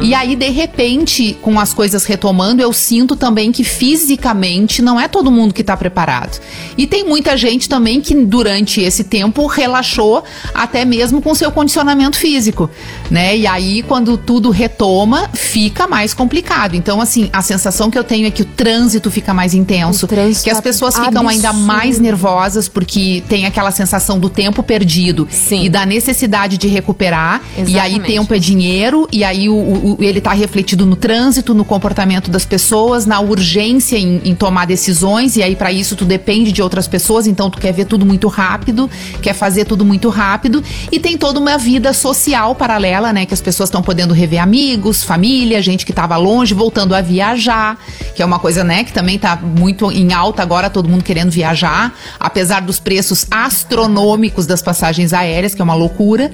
E 0.00 0.14
aí, 0.14 0.36
de 0.36 0.48
repente, 0.48 1.36
com 1.42 1.58
as 1.58 1.74
coisas 1.74 2.04
retomando, 2.04 2.62
eu 2.62 2.72
sinto 2.72 3.16
também 3.16 3.52
que 3.52 3.64
fisicamente 3.64 4.82
não 4.82 5.00
é 5.00 5.08
todo 5.08 5.30
mundo 5.30 5.52
que 5.52 5.62
tá 5.62 5.76
preparado. 5.76 6.40
E 6.76 6.86
tem 6.86 7.04
muita 7.04 7.36
gente 7.36 7.68
também 7.68 8.00
que 8.00 8.14
durante 8.14 8.80
esse 8.80 9.04
tempo 9.04 9.46
relaxou 9.46 10.24
até 10.54 10.84
mesmo 10.84 11.20
com 11.20 11.34
seu 11.34 11.50
condicionamento 11.50 12.16
físico, 12.16 12.70
né? 13.10 13.36
E 13.36 13.46
aí 13.46 13.82
quando 13.82 14.16
tudo 14.16 14.50
retoma, 14.50 15.28
fica 15.32 15.86
mais 15.86 16.14
complicado. 16.14 16.74
Então 16.74 17.00
assim, 17.00 17.28
a 17.32 17.42
sensação 17.42 17.90
que 17.90 17.98
eu 17.98 18.04
tenho 18.04 18.26
é 18.26 18.30
que 18.30 18.42
o 18.42 18.44
trânsito 18.44 19.10
fica 19.10 19.34
mais 19.34 19.54
intenso, 19.54 20.06
que 20.42 20.50
as 20.50 20.56
tá 20.58 20.62
pessoas 20.62 20.96
ficam 20.96 21.28
ainda 21.28 21.52
mais 21.52 21.98
nervosas 21.98 22.68
porque 22.68 23.22
tem 23.28 23.46
aquela 23.46 23.70
sensação 23.70 24.18
do 24.18 24.28
tempo 24.32 24.62
perdido 24.62 25.28
Sim. 25.30 25.64
e 25.64 25.68
da 25.68 25.86
necessidade 25.86 26.58
de 26.58 26.66
recuperar. 26.66 27.40
E 27.56 27.60
aí 27.60 27.92
Exatamente. 27.92 28.06
tempo 28.06 28.34
é 28.34 28.38
dinheiro 28.38 29.06
e 29.12 29.22
aí 29.22 29.48
o, 29.48 29.54
o- 29.54 29.96
ele 30.00 30.20
tá 30.20 30.32
refletido 30.32 30.84
no 30.84 30.96
trânsito, 30.96 31.54
no 31.54 31.64
comportamento 31.64 32.30
das 32.30 32.44
pessoas, 32.44 33.06
na 33.06 33.20
urgência 33.20 33.96
em, 33.96 34.20
em 34.24 34.34
tomar 34.34 34.66
decisões 34.66 35.36
e 35.36 35.42
aí 35.42 35.54
para 35.54 35.70
isso 35.70 35.94
tu 35.94 36.04
depende 36.04 36.50
de 36.50 36.62
outras 36.62 36.88
pessoas, 36.88 37.26
então 37.26 37.50
tu 37.50 37.58
quer 37.58 37.72
ver 37.72 37.84
tudo 37.84 38.04
muito 38.06 38.26
rápido, 38.28 38.90
quer 39.20 39.34
fazer 39.34 39.64
tudo 39.66 39.84
muito 39.84 40.08
rápido 40.08 40.62
e 40.90 40.98
tem 40.98 41.16
toda 41.18 41.38
uma 41.38 41.58
vida 41.58 41.92
social 41.92 42.54
paralela, 42.54 43.12
né, 43.12 43.26
que 43.26 43.34
as 43.34 43.40
pessoas 43.40 43.68
estão 43.68 43.82
podendo 43.82 44.14
rever 44.14 44.42
amigos, 44.42 45.02
família, 45.04 45.60
gente 45.60 45.84
que 45.84 45.92
tava 45.92 46.16
longe, 46.16 46.54
voltando 46.54 46.94
a 46.94 47.00
viajar, 47.00 47.78
que 48.14 48.22
é 48.22 48.24
uma 48.26 48.38
coisa, 48.38 48.64
né, 48.64 48.84
que 48.84 48.92
também 48.92 49.18
tá 49.18 49.36
muito 49.36 49.90
em 49.92 50.12
alta 50.12 50.42
agora, 50.42 50.70
todo 50.70 50.88
mundo 50.88 51.04
querendo 51.04 51.30
viajar, 51.30 51.92
apesar 52.18 52.60
dos 52.62 52.78
preços 52.80 53.26
astronômicos 53.30 54.21
das 54.30 54.62
passagens 54.62 55.12
aéreas, 55.12 55.54
que 55.54 55.60
é 55.60 55.64
uma 55.64 55.74
loucura. 55.74 56.30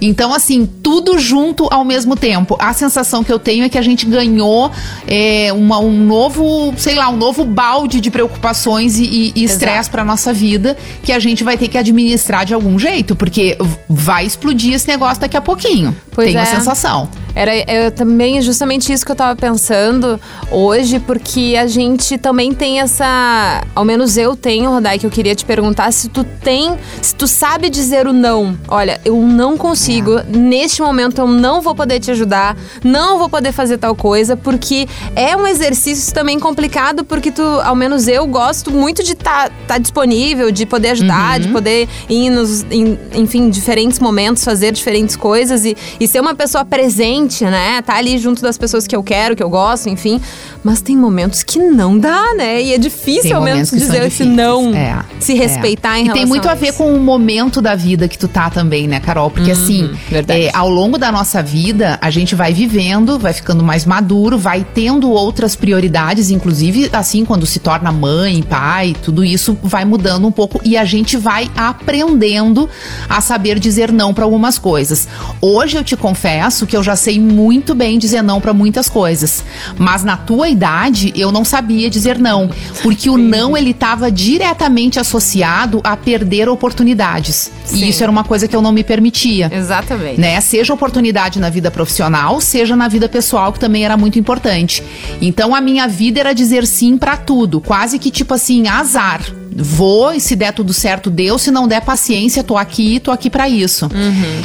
Então, 0.00 0.32
assim, 0.32 0.68
tudo 0.82 1.18
junto 1.18 1.68
ao 1.72 1.84
mesmo 1.84 2.14
tempo. 2.16 2.56
A 2.58 2.72
sensação 2.72 3.22
que 3.24 3.32
eu 3.32 3.38
tenho 3.38 3.64
é 3.64 3.68
que 3.68 3.78
a 3.78 3.82
gente 3.82 4.06
ganhou 4.06 4.70
é, 5.06 5.52
uma- 5.52 5.78
um 5.78 6.04
novo, 6.06 6.72
sei 6.76 6.94
lá, 6.94 7.08
um 7.08 7.16
novo 7.16 7.44
balde 7.44 8.00
de 8.00 8.10
preocupações 8.10 8.98
e- 8.98 9.32
estresse 9.36 9.90
pra 9.90 10.04
nossa 10.04 10.32
vida 10.32 10.76
que 11.02 11.12
a 11.12 11.18
gente 11.18 11.42
vai 11.44 11.56
ter 11.56 11.68
que 11.68 11.76
administrar 11.78 12.44
de 12.44 12.54
algum 12.54 12.78
jeito, 12.78 13.14
porque 13.16 13.56
vai 13.88 14.24
explodir 14.26 14.74
esse 14.74 14.86
negócio 14.88 15.20
daqui 15.20 15.36
a 15.36 15.40
pouquinho. 15.40 15.94
Pois 16.12 16.28
Tenho 16.28 16.38
a 16.40 16.42
é. 16.42 16.46
sensação. 16.46 17.08
Era 17.34 17.56
eu 17.70 17.90
também 17.90 18.40
justamente 18.42 18.92
isso 18.92 19.04
que 19.06 19.10
eu 19.10 19.16
tava 19.16 19.34
pensando 19.34 20.20
hoje, 20.50 20.98
porque 21.00 21.56
a 21.58 21.66
gente 21.66 22.18
também 22.18 22.52
tem 22.52 22.80
essa, 22.80 23.62
ao 23.74 23.84
menos 23.86 24.18
eu 24.18 24.36
tenho, 24.36 24.70
Rodai, 24.70 24.98
que 24.98 25.06
eu 25.06 25.10
queria 25.10 25.34
te 25.34 25.44
perguntar 25.44 25.90
se 25.92 26.08
tu 26.10 26.22
tem, 26.24 26.74
se 27.00 27.14
tu 27.14 27.26
sabe 27.32 27.70
dizer 27.70 28.06
o 28.06 28.12
não. 28.12 28.56
Olha, 28.68 29.00
eu 29.04 29.16
não 29.16 29.56
consigo, 29.56 30.20
neste 30.28 30.82
momento 30.82 31.20
eu 31.20 31.26
não 31.26 31.60
vou 31.60 31.74
poder 31.74 31.98
te 31.98 32.10
ajudar, 32.10 32.56
não 32.84 33.18
vou 33.18 33.28
poder 33.28 33.52
fazer 33.52 33.78
tal 33.78 33.96
coisa, 33.96 34.36
porque 34.36 34.86
é 35.16 35.36
um 35.36 35.46
exercício 35.46 36.12
também 36.14 36.38
complicado, 36.38 37.04
porque 37.04 37.32
tu, 37.32 37.42
ao 37.42 37.74
menos 37.74 38.06
eu 38.06 38.26
gosto 38.26 38.70
muito 38.70 39.02
de 39.02 39.12
estar 39.12 39.50
disponível, 39.80 40.50
de 40.50 40.66
poder 40.66 40.90
ajudar, 40.90 41.40
de 41.40 41.48
poder 41.48 41.88
ir 42.08 42.30
nos, 42.30 42.64
em, 42.70 42.98
enfim, 43.14 43.48
diferentes 43.48 43.98
momentos, 43.98 44.44
fazer 44.44 44.72
diferentes 44.72 45.16
coisas 45.16 45.64
e, 45.64 45.76
e 45.98 46.06
ser 46.06 46.20
uma 46.20 46.34
pessoa 46.34 46.64
presente, 46.64 47.44
né? 47.44 47.80
Tá 47.82 47.96
ali 47.96 48.18
junto 48.18 48.42
das 48.42 48.58
pessoas 48.58 48.86
que 48.86 48.94
eu 48.94 49.02
quero, 49.02 49.34
que 49.34 49.42
eu 49.42 49.50
gosto, 49.50 49.88
enfim. 49.88 50.20
Mas 50.64 50.80
tem 50.80 50.96
momentos 50.96 51.42
que 51.42 51.58
não 51.58 51.98
dá, 51.98 52.34
né? 52.36 52.62
E 52.62 52.72
é 52.74 52.78
difícil 52.78 53.22
Tem 53.22 53.32
ao 53.32 53.42
menos 53.42 53.70
dizer 53.70 53.96
esse 53.98 54.24
difíceis. 54.24 54.28
não, 54.28 54.74
É, 54.74 54.98
se 55.18 55.34
respeitar 55.34 55.98
em 55.98 56.02
E 56.02 56.04
relação 56.04 56.14
tem 56.22 56.26
muito 56.26 56.48
a 56.48 56.54
ver 56.54 56.68
isso. 56.68 56.78
com 56.78 56.94
o 56.94 57.00
momento 57.00 57.60
da 57.60 57.74
vida 57.74 58.06
que 58.08 58.16
tu 58.16 58.28
tá 58.28 58.48
também, 58.48 58.86
né, 58.86 59.00
Carol? 59.00 59.30
Porque 59.30 59.50
assim, 59.50 59.90
verdade. 60.08 60.42
é, 60.46 60.50
ao 60.54 60.68
longo 60.68 60.96
da 60.98 61.10
nossa 61.10 61.42
vida, 61.42 61.98
a 62.00 62.10
gente 62.10 62.34
vai 62.34 62.52
vivendo, 62.52 63.18
vai 63.18 63.32
ficando 63.32 63.62
mais 63.64 63.84
maduro, 63.84 64.38
vai 64.38 64.64
tendo 64.74 65.10
outras 65.10 65.56
prioridades, 65.56 66.30
inclusive 66.30 66.88
assim, 66.92 67.24
quando 67.24 67.44
se 67.46 67.58
torna 67.58 67.90
mãe, 67.90 68.42
pai, 68.42 68.94
tudo 69.02 69.24
isso 69.24 69.58
vai 69.62 69.84
mudando 69.84 70.26
um 70.26 70.32
pouco 70.32 70.60
e 70.64 70.76
a 70.76 70.84
gente 70.84 71.16
vai 71.16 71.50
aprendendo 71.56 72.68
a 73.08 73.20
saber 73.20 73.58
dizer 73.58 73.90
não 73.92 74.14
para 74.14 74.24
algumas 74.24 74.58
coisas. 74.58 75.08
Hoje 75.40 75.76
eu 75.76 75.84
te 75.84 75.96
confesso 75.96 76.66
que 76.66 76.76
eu 76.76 76.82
já 76.82 76.94
sei 76.96 77.18
muito 77.18 77.74
bem 77.74 77.98
dizer 77.98 78.22
não 78.22 78.40
para 78.40 78.52
muitas 78.52 78.88
coisas, 78.88 79.44
mas 79.76 80.04
na 80.04 80.16
tua 80.16 80.51
idade 80.52 81.12
eu 81.16 81.32
não 81.32 81.44
sabia 81.44 81.90
dizer 81.90 82.18
não, 82.18 82.50
porque 82.82 83.10
o 83.10 83.16
não 83.16 83.56
ele 83.56 83.70
estava 83.70 84.10
diretamente 84.10 85.00
associado 85.00 85.80
a 85.82 85.96
perder 85.96 86.48
oportunidades. 86.48 87.50
Sim. 87.64 87.76
E 87.76 87.88
isso 87.88 88.02
era 88.02 88.12
uma 88.12 88.24
coisa 88.24 88.46
que 88.46 88.54
eu 88.54 88.62
não 88.62 88.72
me 88.72 88.84
permitia. 88.84 89.50
Exatamente. 89.52 90.20
Né? 90.20 90.40
Seja 90.40 90.72
oportunidade 90.72 91.40
na 91.40 91.50
vida 91.50 91.70
profissional, 91.70 92.40
seja 92.40 92.76
na 92.76 92.88
vida 92.88 93.08
pessoal, 93.08 93.52
que 93.52 93.58
também 93.58 93.84
era 93.84 93.96
muito 93.96 94.18
importante. 94.18 94.82
Então 95.20 95.54
a 95.54 95.60
minha 95.60 95.88
vida 95.88 96.20
era 96.20 96.32
dizer 96.32 96.66
sim 96.66 96.96
pra 96.96 97.16
tudo, 97.16 97.60
quase 97.60 97.98
que 97.98 98.10
tipo 98.10 98.34
assim, 98.34 98.68
azar. 98.68 99.41
Vou 99.56 100.12
e 100.12 100.20
se 100.20 100.34
der 100.36 100.52
tudo 100.52 100.72
certo, 100.72 101.10
deu. 101.10 101.38
Se 101.38 101.50
não 101.50 101.68
der 101.68 101.82
paciência, 101.82 102.42
tô 102.42 102.56
aqui, 102.56 102.98
tô 103.00 103.10
aqui 103.10 103.28
pra 103.30 103.48
isso. 103.48 103.88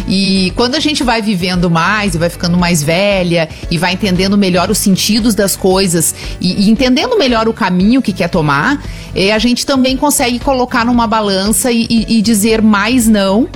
E 0.08 0.52
quando 0.56 0.76
a 0.76 0.80
gente 0.80 1.04
vai 1.04 1.22
vivendo 1.22 1.70
mais 1.70 2.16
e 2.16 2.18
vai 2.18 2.30
ficando 2.30 2.58
mais 2.58 2.82
velha 2.84 3.48
e 3.72 3.78
vai 3.78 3.94
entendendo 3.94 4.38
melhor 4.38 4.70
os 4.70 4.78
sentidos 4.78 5.36
das 5.36 5.56
coisas 5.56 6.14
e, 6.42 6.66
e 6.66 6.70
entendendo 6.70 7.18
melhor 7.18 7.48
o 7.48 7.54
caminho 7.54 8.02
que 8.02 8.12
quer 8.14 8.30
tomar, 8.30 8.82
eh, 9.16 9.32
a 9.32 9.40
gente 9.40 9.66
também 9.66 9.96
consegue 9.98 10.40
colocar 10.40 10.86
numa 10.86 11.08
balança 11.08 11.72
e, 11.72 11.86
e- 11.90 12.18
e 12.18 12.22
dizer 12.22 12.62
mais 12.62 13.08
não. 13.08 13.48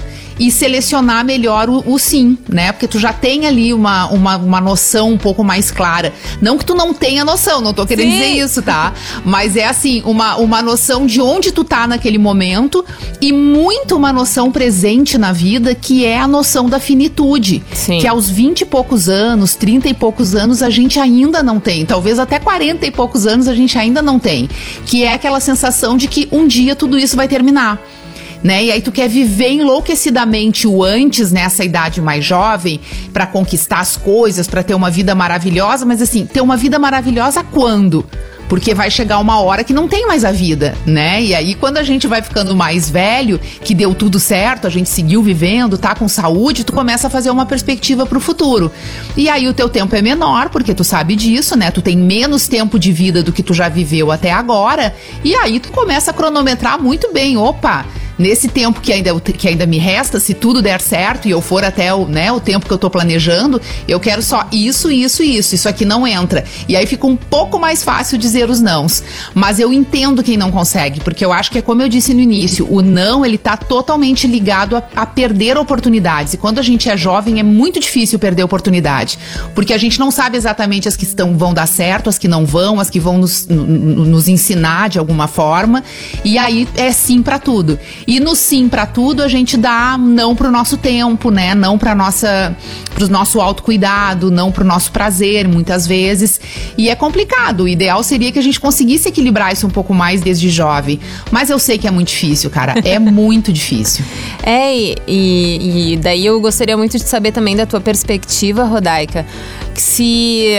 E 0.42 0.50
selecionar 0.50 1.24
melhor 1.24 1.70
o, 1.70 1.84
o, 1.86 2.00
sim, 2.00 2.36
né? 2.50 2.72
Porque 2.72 2.88
tu 2.88 2.98
já 2.98 3.14
tem 3.14 3.46
ali 3.46 3.72
uma, 3.76 4.08
uma, 4.08 4.38
uma 4.38 4.60
noção 4.60 5.12
um 5.12 5.18
pouco 5.18 5.44
mais 5.44 5.70
clara. 5.70 6.12
Não 6.42 6.58
que 6.58 6.66
tu 6.66 6.74
não 6.74 6.96
tenha 6.96 7.24
noção, 7.24 7.62
não 7.62 7.76
tô 7.76 7.86
querendo 7.86 8.10
sim. 8.10 8.18
dizer 8.18 8.44
isso, 8.44 8.60
tá? 8.64 8.92
Mas 9.24 9.56
é 9.56 9.68
assim, 9.68 10.02
uma, 10.04 10.38
uma 10.38 10.60
noção 10.64 11.06
de 11.06 11.22
onde 11.22 11.52
tu 11.52 11.64
tá 11.64 11.86
naquele 11.86 12.18
momento 12.18 12.84
e 13.22 13.32
muito 13.32 13.96
uma 13.96 14.12
noção 14.12 14.52
presente 14.52 15.16
na 15.16 15.32
vida, 15.32 15.76
que 15.76 16.08
é 16.08 16.20
a 16.20 16.28
noção 16.28 16.68
da 16.68 16.80
finitude. 16.80 17.62
Sim. 17.72 18.00
Que 18.00 18.08
aos 18.08 18.28
20 18.28 18.62
e 18.62 18.66
poucos 18.66 19.08
anos, 19.08 19.54
30 19.54 19.90
e 19.90 19.94
poucos 19.94 20.34
anos, 20.34 20.64
a 20.64 20.72
gente 20.72 21.00
ainda 21.00 21.44
não 21.44 21.60
tem. 21.60 21.86
Talvez 21.86 22.18
até 22.18 22.40
40 22.40 22.84
e 22.84 22.90
poucos 22.90 23.28
anos 23.28 23.48
a 23.48 23.54
gente 23.54 23.78
ainda 23.78 24.02
não 24.02 24.18
tem. 24.18 24.50
Que 24.88 25.04
é 25.04 25.14
aquela 25.14 25.40
sensação 25.40 25.96
de 25.96 26.08
que 26.08 26.28
um 26.32 26.48
dia 26.48 26.76
tudo 26.76 26.98
isso 26.98 27.16
vai 27.16 27.28
terminar 27.28 27.80
né? 28.44 28.64
E 28.64 28.72
aí 28.72 28.82
tu 28.82 28.92
quer 28.92 29.08
viver 29.08 29.52
enlouquecidamente 29.52 30.68
o 30.68 30.84
antes 30.84 31.32
nessa 31.32 31.64
idade 31.64 32.02
mais 32.02 32.26
jovem 32.26 32.80
para 33.14 33.26
conquistar 33.26 33.80
as 33.80 33.96
coisas, 33.96 34.48
para 34.48 34.64
ter 34.64 34.74
uma 34.74 34.90
vida 34.90 35.14
maravilhosa, 35.14 35.86
mas 35.86 36.02
assim, 36.02 36.26
ter 36.26 36.42
uma 36.42 36.58
vida 36.58 36.80
maravilhosa 36.80 37.44
quando? 37.44 38.06
Porque 38.50 38.74
vai 38.74 38.92
chegar 38.92 39.18
uma 39.20 39.40
hora 39.40 39.64
que 39.64 39.72
não 39.72 39.88
tem 39.88 40.06
mais 40.06 40.26
a 40.26 40.32
vida, 40.32 40.76
né? 40.86 41.24
E 41.24 41.34
aí, 41.34 41.56
quando 41.56 41.78
a 41.78 41.84
gente 41.84 42.06
vai 42.06 42.22
ficando 42.22 42.54
mais 42.54 42.90
velho, 42.90 43.40
que 43.64 43.74
deu 43.74 43.96
tudo 43.96 44.20
certo, 44.20 44.68
a 44.68 44.70
gente 44.70 44.90
seguiu 44.90 45.24
vivendo, 45.24 45.78
tá 45.78 45.96
com 45.96 46.06
saúde, 46.10 46.66
tu 46.66 46.74
começa 46.74 47.08
a 47.08 47.10
fazer 47.10 47.32
uma 47.32 47.46
perspectiva 47.46 48.06
pro 48.06 48.20
futuro. 48.20 48.70
E 49.16 49.30
aí 49.30 49.48
o 49.48 49.54
teu 49.54 49.70
tempo 49.70 49.96
é 49.96 50.02
menor, 50.02 50.50
porque 50.50 50.74
tu 50.74 50.84
sabe 50.84 51.16
disso, 51.16 51.58
né? 51.58 51.72
Tu 51.72 51.82
tem 51.82 51.96
menos 51.96 52.46
tempo 52.50 52.78
de 52.78 52.92
vida 52.92 53.24
do 53.24 53.32
que 53.32 53.42
tu 53.42 53.54
já 53.54 53.70
viveu 53.70 54.12
até 54.12 54.34
agora. 54.34 54.94
E 55.24 55.34
aí 55.34 55.58
tu 55.58 55.72
começa 55.72 56.12
a 56.12 56.14
cronometrar 56.14 56.78
muito 56.78 57.14
bem. 57.14 57.38
Opa! 57.38 57.86
Nesse 58.18 58.48
tempo 58.48 58.82
que 58.82 58.92
ainda, 58.92 59.20
que 59.20 59.48
ainda 59.48 59.66
me 59.66 59.78
resta, 59.78 60.20
se 60.20 60.34
tudo 60.34 60.62
der 60.62 60.82
certo 60.82 61.28
e 61.28 61.32
eu 61.32 61.42
for 61.42 61.64
até 61.64 61.94
o, 61.94 62.06
né, 62.06 62.32
o 62.32 62.40
tempo 62.40 62.66
que 62.66 62.72
eu 62.72 62.78
tô 62.78 62.90
planejando, 62.90 63.62
eu 63.88 64.00
quero 64.00 64.22
só 64.22 64.48
isso, 64.52 64.92
isso 64.92 65.24
e 65.24 65.38
isso. 65.38 65.56
Isso 65.56 65.70
aqui 65.70 65.86
não 65.86 66.06
entra. 66.06 66.44
E 66.68 66.76
aí 66.76 66.86
fica 66.86 67.08
um 67.08 67.16
pouco 67.16 67.60
mais 67.60 67.84
fácil 67.84 68.18
dizer 68.18 68.50
os 68.50 68.62
nãos. 68.62 69.04
Mas 69.34 69.60
eu 69.60 69.74
entendo 69.74 70.24
quem 70.24 70.38
não 70.38 70.52
consegue, 70.52 71.00
porque 71.00 71.24
eu 71.24 71.32
acho 71.32 71.52
que 71.52 71.58
é 71.58 71.62
como 71.62 71.82
eu 71.82 71.90
disse 71.90 72.14
no 72.14 72.20
início, 72.20 72.68
o 72.72 72.82
não, 72.82 73.26
ele 73.26 73.38
tá 73.38 73.56
totalmente 73.58 74.28
ligado 74.28 74.76
a, 74.76 74.84
a 74.96 75.06
perder 75.06 75.58
oportunidades. 75.58 76.34
E 76.34 76.38
quando 76.38 76.60
a 76.60 76.62
gente 76.62 76.90
é 76.90 76.98
jovem, 76.98 77.40
é 77.40 77.44
muito 77.44 77.80
difícil 77.80 78.20
perder 78.20 78.44
oportunidade. 78.44 79.18
Porque 79.56 79.74
a 79.74 79.78
gente 79.78 80.00
não 80.00 80.12
sabe 80.12 80.38
exatamente 80.38 80.88
as 80.88 80.96
que 80.96 81.04
estão, 81.04 81.38
vão 81.38 81.54
dar 81.54 81.68
certo, 81.68 82.10
as 82.10 82.18
que 82.18 82.28
não 82.28 82.46
vão, 82.46 82.80
as 82.80 82.90
que 82.90 83.00
vão 83.00 83.18
nos, 83.18 83.48
nos 83.48 84.28
ensinar 84.28 84.90
de 84.90 85.00
alguma 85.00 85.28
forma. 85.28 85.84
E 86.24 86.38
aí 86.38 86.68
é 86.76 86.92
sim 86.92 87.22
para 87.22 87.40
tudo. 87.40 87.80
E 88.08 88.20
no 88.20 88.36
sim 88.36 88.68
para 88.68 88.86
tudo, 88.86 89.22
a 89.22 89.28
gente 89.28 89.58
dá 89.58 89.98
não 89.98 90.36
pro 90.36 90.52
nosso 90.52 90.78
tempo, 90.78 91.30
né? 91.30 91.56
Não 91.56 91.78
para 91.78 91.94
nossa 91.96 92.56
pro 92.94 93.08
nosso 93.10 93.40
autocuidado, 93.40 94.30
não 94.30 94.52
pro 94.52 94.66
nosso 94.66 94.92
prazer, 94.92 95.48
muitas 95.48 95.88
vezes. 95.88 96.40
E 96.78 96.90
é 96.90 96.96
complicado. 96.96 97.64
O 97.64 97.68
ideal 97.68 98.04
seria 98.04 98.32
que 98.32 98.40
a 98.40 98.42
gente 98.42 98.60
conseguisse 98.60 99.10
equilibrar 99.10 99.54
isso 99.54 99.66
um 99.66 99.70
pouco 99.70 99.94
mais 99.94 100.22
desde 100.22 100.50
jovem. 100.50 101.00
Mas 101.32 101.50
eu 101.50 101.58
sei 101.58 101.78
que 101.78 101.88
é 101.88 101.92
muito 101.92 102.10
difícil, 102.10 102.50
cara. 102.50 102.76
É 102.84 103.00
muito 103.00 103.52
difícil. 103.52 104.04
É, 104.44 104.96
e, 105.08 105.94
e 105.94 105.98
daí 105.98 106.26
eu 106.26 106.40
gostaria 106.42 106.78
muito 106.78 106.98
de 106.98 107.08
saber 107.08 107.32
também 107.32 107.56
da 107.56 107.66
tua 107.66 107.82
perspectiva, 107.82 108.64
Rodaica, 108.64 109.26
se 109.74 110.56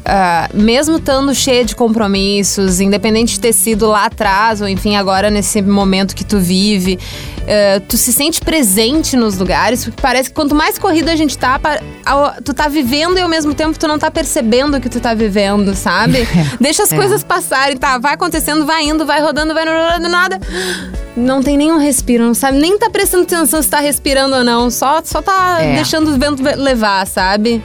Uh, 0.00 0.56
mesmo 0.56 0.96
estando 0.96 1.34
cheia 1.34 1.62
de 1.62 1.76
compromissos, 1.76 2.80
independente 2.80 3.34
de 3.34 3.40
ter 3.40 3.52
sido 3.52 3.86
lá 3.86 4.06
atrás 4.06 4.62
ou 4.62 4.68
enfim 4.68 4.96
agora 4.96 5.30
nesse 5.30 5.60
momento 5.60 6.16
que 6.16 6.24
tu 6.24 6.38
vive, 6.38 6.98
uh, 7.42 7.80
tu 7.86 7.98
se 7.98 8.10
sente 8.10 8.40
presente 8.40 9.14
nos 9.14 9.36
lugares, 9.36 9.84
porque 9.84 10.00
parece 10.00 10.30
que 10.30 10.34
quanto 10.34 10.54
mais 10.54 10.78
corrida 10.78 11.12
a 11.12 11.16
gente 11.16 11.36
tá, 11.36 11.60
tu 12.42 12.54
tá 12.54 12.66
vivendo 12.66 13.18
e 13.18 13.20
ao 13.20 13.28
mesmo 13.28 13.52
tempo 13.52 13.78
tu 13.78 13.86
não 13.86 13.98
tá 13.98 14.10
percebendo 14.10 14.78
o 14.78 14.80
que 14.80 14.88
tu 14.88 15.00
tá 15.00 15.12
vivendo, 15.12 15.74
sabe? 15.74 16.26
Deixa 16.58 16.84
as 16.84 16.92
é. 16.92 16.96
coisas 16.96 17.22
passarem, 17.22 17.76
tá? 17.76 17.98
Vai 17.98 18.14
acontecendo, 18.14 18.64
vai 18.64 18.84
indo, 18.84 19.04
vai 19.04 19.20
rodando, 19.20 19.52
vai 19.52 19.66
rodando, 19.66 20.08
nada. 20.08 20.40
Não 21.14 21.42
tem 21.42 21.58
nenhum 21.58 21.78
respiro, 21.78 22.24
não 22.24 22.34
sabe? 22.34 22.58
Nem 22.58 22.78
tá 22.78 22.88
prestando 22.88 23.24
atenção 23.24 23.62
se 23.62 23.68
tá 23.68 23.80
respirando 23.80 24.34
ou 24.34 24.44
não, 24.44 24.70
só, 24.70 25.02
só 25.04 25.20
tá 25.20 25.58
é. 25.60 25.74
deixando 25.74 26.10
o 26.10 26.18
vento 26.18 26.42
levar, 26.42 27.06
sabe? 27.06 27.62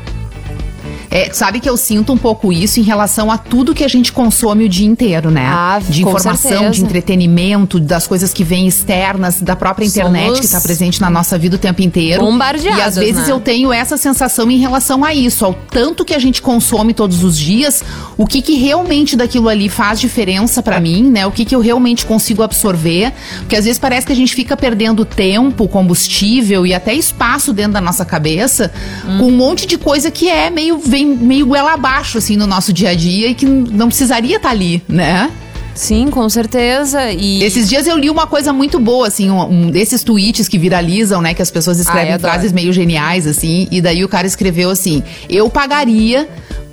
É, 1.16 1.32
sabe 1.32 1.62
que 1.62 1.70
eu 1.70 1.78
sinto 1.78 2.12
um 2.12 2.18
pouco 2.18 2.52
isso 2.52 2.78
em 2.78 2.84
relação 2.84 3.32
a 3.32 3.38
tudo 3.38 3.74
que 3.74 3.86
a 3.86 3.88
gente 3.88 4.12
consome 4.12 4.66
o 4.66 4.70
dia 4.70 4.86
inteiro, 4.86 5.32
né? 5.32 5.46
Ah, 5.48 5.80
de 5.80 6.02
informação, 6.02 6.52
certeza. 6.52 6.72
de 6.72 6.84
entretenimento, 6.84 7.80
das 7.80 8.06
coisas 8.06 8.34
que 8.34 8.44
vêm 8.44 8.68
externas, 8.68 9.42
da 9.42 9.56
própria 9.56 9.86
internet 9.86 10.26
Somos 10.26 10.40
que 10.42 10.46
está 10.46 10.60
presente 10.60 11.00
na 11.00 11.10
nossa 11.10 11.38
vida 11.38 11.56
o 11.56 11.60
tempo 11.60 11.82
inteiro. 11.82 12.22
Bombardeados, 12.22 12.80
e 12.80 12.82
às 12.82 12.96
vezes 12.98 13.28
né? 13.28 13.32
eu 13.32 13.40
tenho 13.40 13.72
essa 13.72 13.96
sensação 13.96 14.52
em 14.52 14.58
relação 14.58 15.06
a 15.06 15.14
isso, 15.14 15.46
ao 15.46 15.54
tanto 15.54 16.04
que 16.04 16.14
a 16.14 16.20
gente 16.20 16.42
consome 16.42 16.94
todos 16.94 17.24
os 17.24 17.38
dias, 17.38 17.82
o 18.18 18.28
que 18.28 18.42
que 18.42 18.56
realmente 18.56 19.16
daquilo 19.16 19.48
ali 19.48 19.70
faz 19.70 20.02
diferença 20.02 20.62
para 20.62 20.82
mim, 20.82 21.04
né? 21.04 21.26
O 21.26 21.32
que 21.32 21.46
que 21.46 21.56
eu 21.56 21.62
realmente 21.62 22.06
consigo 22.06 22.44
absorver, 22.44 23.14
porque 23.40 23.56
às 23.56 23.64
vezes 23.64 23.80
parece 23.80 24.06
que 24.06 24.12
a 24.12 24.16
gente 24.18 24.36
fica 24.36 24.58
perdendo 24.58 25.06
tempo, 25.06 25.66
combustível 25.66 26.68
e 26.68 26.74
até 26.74 26.94
espaço 26.94 27.54
dentro 27.54 27.72
da 27.72 27.82
nossa 27.82 28.04
cabeça 28.04 28.70
hum. 29.08 29.18
com 29.20 29.28
um 29.28 29.38
monte 29.38 29.66
de 29.66 29.78
coisa 29.78 30.12
que 30.12 30.28
é 30.28 30.50
meio 30.50 30.78
vem 30.78 31.05
meio 31.06 31.46
goela 31.46 31.74
abaixo, 31.74 32.18
assim, 32.18 32.36
no 32.36 32.48
nosso 32.48 32.74
dia 32.74 32.90
a 32.90 32.96
dia 32.96 33.28
e 33.28 33.36
que 33.36 33.46
não 33.46 33.88
precisaria 33.88 34.38
estar 34.38 34.50
tá 34.50 34.54
ali, 34.54 34.84
né? 34.88 35.32
Sim, 35.76 36.10
com 36.10 36.28
certeza. 36.30 37.12
E 37.12 37.44
esses 37.44 37.68
dias 37.68 37.86
eu 37.86 37.98
li 37.98 38.10
uma 38.10 38.26
coisa 38.26 38.54
muito 38.54 38.80
boa, 38.80 39.08
assim, 39.08 39.30
um, 39.30 39.42
um 39.44 39.70
desses 39.70 40.04
tweets 40.04 40.48
que 40.48 40.58
viralizam, 40.58 41.22
né? 41.22 41.34
Que 41.34 41.42
as 41.42 41.52
pessoas 41.52 41.80
escrevem 41.80 42.14
Ai, 42.14 42.20
frases 42.20 42.54
meio 42.54 42.72
geniais, 42.72 43.28
assim. 43.28 43.68
E 43.70 43.82
daí 43.82 44.04
o 44.04 44.08
cara 44.08 44.26
escreveu 44.26 44.70
assim: 44.70 45.04
Eu 45.30 45.50
pagaria 45.50 46.30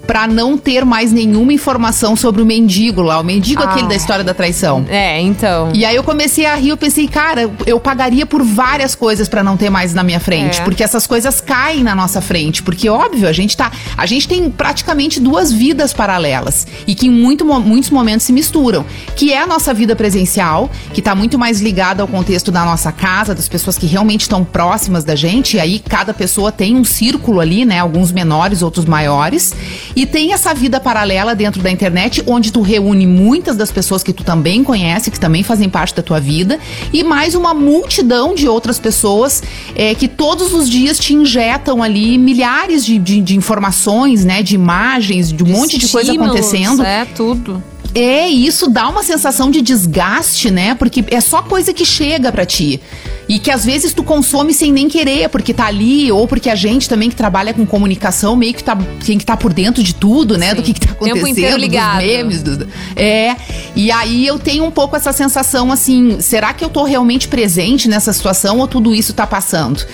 para 0.06 0.26
não 0.26 0.58
ter 0.58 0.84
mais 0.84 1.12
nenhuma 1.12 1.52
informação 1.52 2.16
sobre 2.16 2.42
o 2.42 2.46
mendigo 2.46 3.02
lá, 3.02 3.20
o 3.20 3.24
mendigo 3.24 3.62
ah. 3.62 3.66
aquele 3.66 3.88
da 3.88 3.94
história 3.94 4.24
da 4.24 4.34
traição. 4.34 4.84
É, 4.88 5.20
então. 5.20 5.70
E 5.74 5.84
aí 5.84 5.94
eu 5.94 6.02
comecei 6.02 6.44
a 6.44 6.54
rir, 6.54 6.70
eu 6.70 6.76
pensei, 6.76 7.06
cara, 7.06 7.50
eu 7.66 7.78
pagaria 7.78 8.26
por 8.26 8.42
várias 8.42 8.94
coisas 8.94 9.28
para 9.28 9.42
não 9.42 9.56
ter 9.56 9.70
mais 9.70 9.94
na 9.94 10.02
minha 10.02 10.20
frente, 10.20 10.60
é. 10.60 10.64
porque 10.64 10.82
essas 10.82 11.06
coisas 11.06 11.40
caem 11.40 11.82
na 11.82 11.94
nossa 11.94 12.20
frente, 12.20 12.62
porque 12.62 12.88
óbvio, 12.88 13.28
a 13.28 13.32
gente 13.32 13.56
tá, 13.56 13.70
a 13.96 14.06
gente 14.06 14.26
tem 14.26 14.50
praticamente 14.50 15.20
duas 15.20 15.52
vidas 15.52 15.92
paralelas 15.92 16.66
e 16.86 16.94
que 16.94 17.06
em 17.06 17.10
muito, 17.10 17.44
muitos 17.44 17.90
momentos 17.90 18.26
se 18.26 18.32
misturam, 18.32 18.84
que 19.16 19.32
é 19.32 19.42
a 19.42 19.46
nossa 19.46 19.72
vida 19.72 19.94
presencial, 19.94 20.70
que 20.92 21.00
tá 21.00 21.14
muito 21.14 21.38
mais 21.38 21.60
ligada 21.60 22.02
ao 22.02 22.08
contexto 22.08 22.50
da 22.50 22.64
nossa 22.64 22.90
casa, 22.90 23.34
das 23.34 23.48
pessoas 23.48 23.78
que 23.78 23.86
realmente 23.86 24.22
estão 24.22 24.44
próximas 24.44 25.04
da 25.04 25.14
gente, 25.14 25.56
e 25.56 25.60
aí 25.60 25.78
cada 25.78 26.12
pessoa 26.12 26.50
tem 26.50 26.76
um 26.76 26.84
círculo 26.84 27.40
ali, 27.40 27.64
né, 27.64 27.78
alguns 27.78 28.10
menores, 28.10 28.62
outros 28.62 28.84
maiores. 28.84 29.54
E 29.94 30.06
tem 30.06 30.32
essa 30.32 30.54
vida 30.54 30.80
paralela 30.80 31.34
dentro 31.34 31.62
da 31.62 31.70
internet, 31.70 32.22
onde 32.26 32.52
tu 32.52 32.60
reúne 32.60 33.06
muitas 33.06 33.56
das 33.56 33.70
pessoas 33.70 34.02
que 34.02 34.12
tu 34.12 34.24
também 34.24 34.64
conhece, 34.64 35.10
que 35.10 35.20
também 35.20 35.42
fazem 35.42 35.68
parte 35.68 35.94
da 35.94 36.02
tua 36.02 36.20
vida, 36.20 36.58
e 36.92 37.02
mais 37.04 37.34
uma 37.34 37.52
multidão 37.54 38.34
de 38.34 38.48
outras 38.48 38.78
pessoas 38.78 39.42
é, 39.74 39.94
que 39.94 40.08
todos 40.08 40.52
os 40.54 40.68
dias 40.68 40.98
te 40.98 41.14
injetam 41.14 41.82
ali 41.82 42.16
milhares 42.18 42.84
de, 42.84 42.98
de, 42.98 43.20
de 43.20 43.36
informações, 43.36 44.24
né? 44.24 44.42
De 44.42 44.54
imagens, 44.54 45.32
de 45.32 45.42
um 45.42 45.46
de 45.46 45.52
monte 45.52 45.78
de 45.78 45.88
coisa 45.88 46.12
acontecendo. 46.12 46.82
É, 46.82 47.04
tudo. 47.04 47.62
É, 47.94 48.28
e 48.28 48.46
isso 48.46 48.70
dá 48.70 48.88
uma 48.88 49.02
sensação 49.02 49.50
de 49.50 49.60
desgaste, 49.60 50.50
né? 50.50 50.74
Porque 50.74 51.04
é 51.10 51.20
só 51.20 51.42
coisa 51.42 51.72
que 51.74 51.84
chega 51.84 52.32
para 52.32 52.46
ti. 52.46 52.80
E 53.28 53.38
que 53.38 53.50
às 53.50 53.64
vezes 53.64 53.92
tu 53.92 54.02
consome 54.02 54.52
sem 54.52 54.72
nem 54.72 54.88
querer, 54.88 55.28
porque 55.28 55.54
tá 55.54 55.66
ali, 55.66 56.10
ou 56.10 56.26
porque 56.26 56.50
a 56.50 56.54
gente 56.54 56.88
também 56.88 57.08
que 57.08 57.16
trabalha 57.16 57.54
com 57.54 57.64
comunicação 57.64 58.34
meio 58.34 58.54
que 58.54 58.64
tá, 58.64 58.76
tem 59.04 59.18
que 59.18 59.24
tá 59.24 59.36
por 59.36 59.52
dentro 59.52 59.82
de 59.82 59.94
tudo, 59.94 60.36
né? 60.36 60.50
Sim. 60.50 60.56
Do 60.56 60.62
que, 60.62 60.72
que 60.72 60.80
tá 60.80 60.92
acontecendo, 60.92 61.14
Tempo 61.14 61.28
inteiro 61.28 61.56
ligado. 61.56 61.98
dos 61.98 62.06
memes. 62.06 62.42
Do, 62.42 62.68
é. 62.96 63.36
E 63.76 63.90
aí 63.90 64.26
eu 64.26 64.38
tenho 64.38 64.64
um 64.64 64.70
pouco 64.70 64.96
essa 64.96 65.12
sensação 65.12 65.70
assim: 65.70 66.20
será 66.20 66.52
que 66.52 66.64
eu 66.64 66.68
tô 66.68 66.84
realmente 66.84 67.28
presente 67.28 67.88
nessa 67.88 68.12
situação 68.12 68.58
ou 68.58 68.66
tudo 68.66 68.94
isso 68.94 69.12
tá 69.12 69.26
passando? 69.26 69.84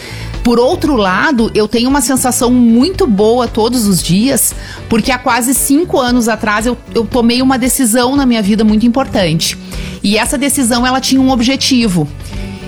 Por 0.49 0.59
outro 0.59 0.97
lado, 0.97 1.51
eu 1.55 1.69
tenho 1.69 1.91
uma 1.91 2.01
sensação 2.01 2.51
muito 2.51 3.07
boa 3.07 3.47
todos 3.47 3.87
os 3.87 4.03
dias, 4.03 4.55
porque 4.89 5.13
há 5.13 5.19
quase 5.19 5.53
cinco 5.53 6.01
anos 6.01 6.27
atrás 6.27 6.65
eu, 6.65 6.75
eu 6.95 7.05
tomei 7.05 7.43
uma 7.43 7.59
decisão 7.59 8.17
na 8.17 8.25
minha 8.25 8.41
vida 8.41 8.65
muito 8.65 8.87
importante. 8.87 9.59
E 10.03 10.17
essa 10.17 10.39
decisão 10.39 10.87
ela 10.87 11.03
tinha 11.03 11.21
um 11.21 11.31
objetivo. 11.31 12.09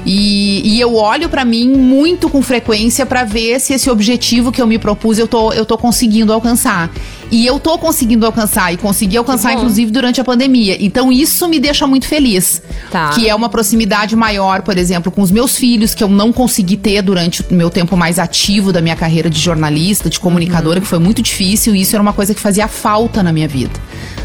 E, 0.04 0.62
e 0.64 0.80
eu 0.80 0.94
olho 0.94 1.28
para 1.28 1.44
mim 1.44 1.68
muito 1.68 2.28
com 2.28 2.42
frequência 2.42 3.04
para 3.04 3.24
ver 3.24 3.60
se 3.60 3.72
esse 3.72 3.90
objetivo 3.90 4.50
que 4.50 4.60
eu 4.60 4.66
me 4.66 4.78
propus 4.78 5.18
eu 5.18 5.28
tô, 5.28 5.52
eu 5.52 5.64
tô 5.64 5.76
conseguindo 5.76 6.32
alcançar. 6.32 6.90
E 7.30 7.46
eu 7.46 7.60
tô 7.60 7.78
conseguindo 7.78 8.26
alcançar 8.26 8.72
e 8.72 8.76
consegui 8.76 9.16
alcançar 9.16 9.52
inclusive 9.52 9.90
durante 9.90 10.20
a 10.20 10.24
pandemia. 10.24 10.76
Então 10.80 11.12
isso 11.12 11.48
me 11.48 11.60
deixa 11.60 11.86
muito 11.86 12.06
feliz. 12.06 12.60
Tá. 12.90 13.10
Que 13.10 13.28
é 13.28 13.34
uma 13.34 13.48
proximidade 13.48 14.16
maior, 14.16 14.62
por 14.62 14.76
exemplo, 14.76 15.12
com 15.12 15.22
os 15.22 15.30
meus 15.30 15.56
filhos 15.56 15.94
que 15.94 16.02
eu 16.02 16.08
não 16.08 16.32
consegui 16.32 16.76
ter 16.76 17.02
durante 17.02 17.42
o 17.42 17.54
meu 17.54 17.70
tempo 17.70 17.96
mais 17.96 18.18
ativo 18.18 18.72
da 18.72 18.80
minha 18.80 18.96
carreira 18.96 19.30
de 19.30 19.38
jornalista, 19.38 20.10
de 20.10 20.18
comunicadora, 20.18 20.78
uhum. 20.78 20.82
que 20.82 20.88
foi 20.88 20.98
muito 20.98 21.22
difícil 21.22 21.74
e 21.74 21.82
isso 21.82 21.94
era 21.94 22.02
uma 22.02 22.12
coisa 22.12 22.34
que 22.34 22.40
fazia 22.40 22.66
falta 22.66 23.22
na 23.22 23.32
minha 23.32 23.46
vida 23.46 23.70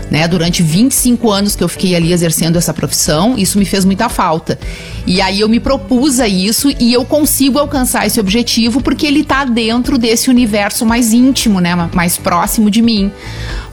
né? 0.09 0.27
Durante 0.27 0.61
25 0.61 1.31
anos 1.31 1.55
que 1.55 1.63
eu 1.63 1.67
fiquei 1.67 1.95
ali 1.95 2.13
exercendo 2.13 2.57
essa 2.57 2.73
profissão, 2.73 3.35
isso 3.37 3.57
me 3.57 3.65
fez 3.65 3.85
muita 3.85 4.09
falta. 4.09 4.59
E 5.05 5.21
aí 5.21 5.39
eu 5.39 5.49
me 5.49 5.59
propus 5.59 6.19
a 6.19 6.27
isso 6.27 6.73
e 6.79 6.93
eu 6.93 7.05
consigo 7.05 7.59
alcançar 7.59 8.05
esse 8.05 8.19
objetivo 8.19 8.81
porque 8.81 9.05
ele 9.05 9.23
tá 9.23 9.45
dentro 9.45 9.97
desse 9.97 10.29
universo 10.29 10.85
mais 10.85 11.13
íntimo, 11.13 11.59
né? 11.59 11.75
Mais 11.93 12.17
próximo 12.17 12.69
de 12.69 12.81
mim. 12.81 13.11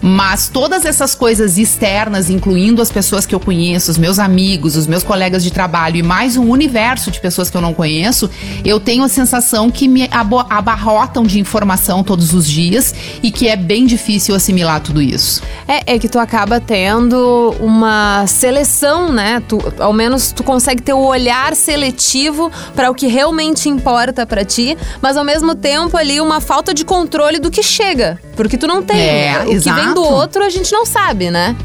Mas 0.05 0.49
todas 0.49 0.83
essas 0.83 1.15
coisas 1.15 1.57
externas, 1.57 2.29
incluindo 2.29 2.81
as 2.81 2.91
pessoas 2.91 3.25
que 3.25 3.33
eu 3.33 3.39
conheço, 3.39 3.89
os 3.89 3.97
meus 3.97 4.19
amigos, 4.19 4.75
os 4.75 4.85
meus 4.85 5.01
colegas 5.01 5.41
de 5.41 5.49
trabalho 5.49 5.95
e 5.95 6.03
mais 6.03 6.35
um 6.35 6.49
universo 6.49 7.09
de 7.09 7.21
pessoas 7.21 7.49
que 7.49 7.55
eu 7.55 7.61
não 7.61 7.73
conheço, 7.73 8.29
eu 8.65 8.81
tenho 8.81 9.05
a 9.05 9.07
sensação 9.07 9.71
que 9.71 9.87
me 9.87 10.09
abarrotam 10.11 11.23
de 11.23 11.39
informação 11.39 12.03
todos 12.03 12.33
os 12.33 12.45
dias 12.45 12.93
e 13.23 13.31
que 13.31 13.47
é 13.47 13.55
bem 13.55 13.85
difícil 13.85 14.35
assimilar 14.35 14.81
tudo 14.81 15.01
isso. 15.01 15.41
É, 15.65 15.93
é 15.93 15.97
que 15.97 16.09
tu 16.09 16.19
acaba 16.19 16.59
tendo 16.59 17.55
uma 17.61 18.27
seleção, 18.27 19.09
né? 19.09 19.41
Tu, 19.47 19.57
ao 19.79 19.93
menos 19.93 20.33
tu 20.33 20.43
consegue 20.43 20.81
ter 20.81 20.93
o 20.93 21.05
olhar 21.05 21.55
seletivo 21.55 22.51
para 22.75 22.91
o 22.91 22.93
que 22.93 23.07
realmente 23.07 23.69
importa 23.69 24.25
para 24.25 24.43
ti, 24.43 24.77
mas 25.01 25.15
ao 25.15 25.23
mesmo 25.23 25.55
tempo 25.55 25.95
ali 25.95 26.19
uma 26.19 26.41
falta 26.41 26.73
de 26.73 26.83
controle 26.83 27.39
do 27.39 27.49
que 27.49 27.63
chega, 27.63 28.19
porque 28.35 28.57
tu 28.57 28.67
não 28.67 28.81
tem. 28.81 28.99
É, 28.99 29.43
o 29.45 29.51
exato. 29.51 29.79
que 29.79 29.85
vem 29.85 29.93
do 29.93 30.03
outro 30.03 30.43
a 30.43 30.49
gente 30.49 30.71
não 30.71 30.85
sabe, 30.85 31.29
né? 31.29 31.55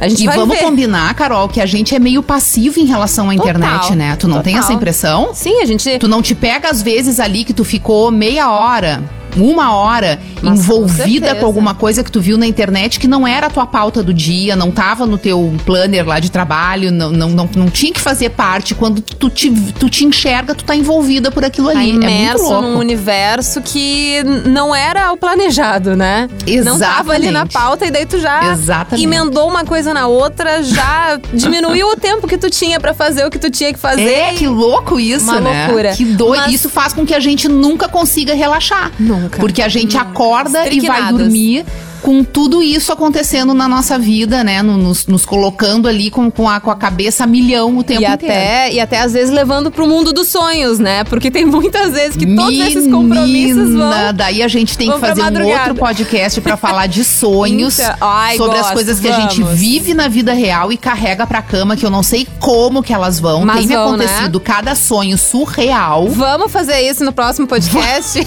A 0.00 0.08
gente 0.08 0.24
e 0.24 0.26
vamos 0.26 0.56
ver. 0.56 0.64
combinar, 0.64 1.14
Carol, 1.14 1.48
que 1.48 1.60
a 1.60 1.66
gente 1.66 1.94
é 1.94 1.98
meio 1.98 2.22
passivo 2.22 2.80
em 2.80 2.84
relação 2.84 3.30
à 3.30 3.34
Total. 3.34 3.50
internet, 3.50 3.94
né? 3.94 4.16
Tu 4.16 4.26
não 4.26 4.38
Total. 4.38 4.52
tem 4.52 4.58
essa 4.58 4.72
impressão? 4.72 5.30
Sim, 5.32 5.60
a 5.62 5.64
gente. 5.64 5.98
Tu 5.98 6.08
não 6.08 6.20
te 6.20 6.34
pega 6.34 6.68
às 6.68 6.82
vezes 6.82 7.20
ali 7.20 7.44
que 7.44 7.52
tu 7.52 7.64
ficou 7.64 8.10
meia 8.10 8.50
hora 8.50 9.02
uma 9.36 9.74
hora 9.74 10.18
Nossa, 10.42 10.62
envolvida 10.62 11.34
com, 11.34 11.40
com, 11.40 11.46
alguma 11.46 11.74
coisa 11.74 12.02
que 12.04 12.10
tu 12.10 12.20
viu 12.20 12.38
na 12.38 12.46
internet 12.46 13.00
que 13.00 13.08
não 13.08 13.26
era 13.26 13.46
a 13.46 13.50
tua 13.50 13.66
pauta 13.66 14.02
do 14.02 14.12
dia, 14.12 14.54
não 14.56 14.70
tava 14.70 15.06
no 15.06 15.18
teu 15.18 15.54
planner 15.64 16.06
lá 16.06 16.20
de 16.20 16.30
trabalho, 16.30 16.90
não, 16.90 17.10
não, 17.10 17.30
não, 17.30 17.50
não 17.56 17.70
tinha 17.70 17.92
que 17.92 18.00
fazer 18.00 18.30
parte. 18.30 18.74
Quando 18.74 19.00
tu 19.00 19.28
te, 19.30 19.50
tu 19.78 19.88
te 19.88 20.04
enxerga, 20.04 20.54
tu 20.54 20.64
tá 20.64 20.74
envolvida 20.74 21.30
por 21.30 21.44
aquilo 21.44 21.68
tá 21.68 21.78
ali. 21.78 21.98
Tá 21.98 22.06
imerso 22.06 22.52
é 22.52 22.60
num 22.60 22.78
universo 22.78 23.60
que 23.62 24.22
não 24.46 24.74
era 24.74 25.12
o 25.12 25.16
planejado, 25.16 25.96
né? 25.96 26.28
Exatamente. 26.46 26.64
Não 26.64 26.78
tava 26.78 27.12
ali 27.12 27.30
na 27.30 27.46
pauta 27.46 27.86
e 27.86 27.90
daí 27.90 28.06
tu 28.06 28.18
já 28.18 28.52
Exatamente. 28.52 29.04
emendou 29.04 29.48
uma 29.48 29.64
coisa 29.64 29.92
na 29.92 30.06
outra, 30.06 30.62
já 30.62 31.18
diminuiu 31.32 31.88
o 31.88 31.96
tempo 31.96 32.26
que 32.26 32.38
tu 32.38 32.50
tinha 32.50 32.78
para 32.78 32.94
fazer 32.94 33.26
o 33.26 33.30
que 33.30 33.38
tu 33.38 33.50
tinha 33.50 33.72
que 33.72 33.78
fazer. 33.78 34.02
É, 34.02 34.34
que 34.34 34.46
louco 34.46 34.98
isso, 35.00 35.24
uma 35.24 35.40
né? 35.40 35.66
loucura. 35.66 35.94
Que 35.94 36.04
doido. 36.04 36.42
Mas... 36.42 36.54
Isso 36.54 36.68
faz 36.68 36.92
com 36.92 37.04
que 37.04 37.14
a 37.14 37.20
gente 37.20 37.48
nunca 37.48 37.88
consiga 37.88 38.34
relaxar. 38.34 38.92
Nunca. 39.24 39.38
Porque 39.38 39.62
a 39.62 39.68
gente 39.68 39.96
Nunca. 39.96 40.10
acorda 40.10 40.68
e 40.68 40.80
vai 40.80 41.12
dormir 41.12 41.64
com 42.04 42.22
tudo 42.22 42.62
isso 42.62 42.92
acontecendo 42.92 43.54
na 43.54 43.66
nossa 43.66 43.98
vida, 43.98 44.44
né? 44.44 44.60
Nos, 44.60 45.06
nos 45.06 45.24
colocando 45.24 45.88
ali 45.88 46.10
com, 46.10 46.30
com, 46.30 46.46
a, 46.46 46.60
com 46.60 46.70
a 46.70 46.76
cabeça 46.76 47.24
a 47.24 47.26
milhão 47.26 47.78
o 47.78 47.82
tempo 47.82 48.02
e 48.02 48.04
inteiro. 48.04 48.34
Até, 48.34 48.72
e 48.74 48.78
até 48.78 49.00
às 49.00 49.14
vezes 49.14 49.34
levando 49.34 49.70
pro 49.70 49.86
mundo 49.86 50.12
dos 50.12 50.28
sonhos, 50.28 50.78
né? 50.78 51.02
Porque 51.04 51.30
tem 51.30 51.46
muitas 51.46 51.92
vezes 51.92 52.14
que 52.14 52.26
todos 52.26 52.50
Menina, 52.50 52.68
esses 52.68 52.92
compromissos 52.92 53.72
vão. 53.72 54.12
Daí 54.14 54.42
a 54.42 54.48
gente 54.48 54.76
tem 54.76 54.92
que 54.92 54.98
fazer 54.98 55.22
um 55.22 55.48
outro 55.48 55.74
podcast 55.76 56.42
para 56.42 56.58
falar 56.58 56.86
de 56.86 57.02
sonhos. 57.02 57.80
Então, 57.84 57.96
ai, 58.00 58.36
sobre 58.36 58.56
gosto, 58.56 58.68
as 58.68 58.72
coisas 58.72 59.00
que 59.00 59.08
vamos. 59.08 59.24
a 59.24 59.28
gente 59.28 59.42
vive 59.54 59.94
na 59.94 60.08
vida 60.08 60.32
real 60.32 60.72
e 60.72 60.76
carrega 60.76 61.26
pra 61.26 61.42
cama, 61.42 61.76
que 61.76 61.84
eu 61.84 61.90
não 61.90 62.02
sei 62.02 62.26
como 62.38 62.82
que 62.82 62.92
elas 62.92 63.18
vão. 63.18 63.44
Mas 63.44 63.66
tem 63.66 63.76
vão, 63.76 63.96
né? 63.96 64.04
acontecido 64.04 64.38
né? 64.38 64.44
cada 64.44 64.74
sonho 64.74 65.18
surreal. 65.18 66.08
Vamos 66.08 66.52
fazer 66.52 66.80
isso 66.80 67.04
no 67.04 67.12
próximo 67.12 67.46
podcast? 67.46 68.20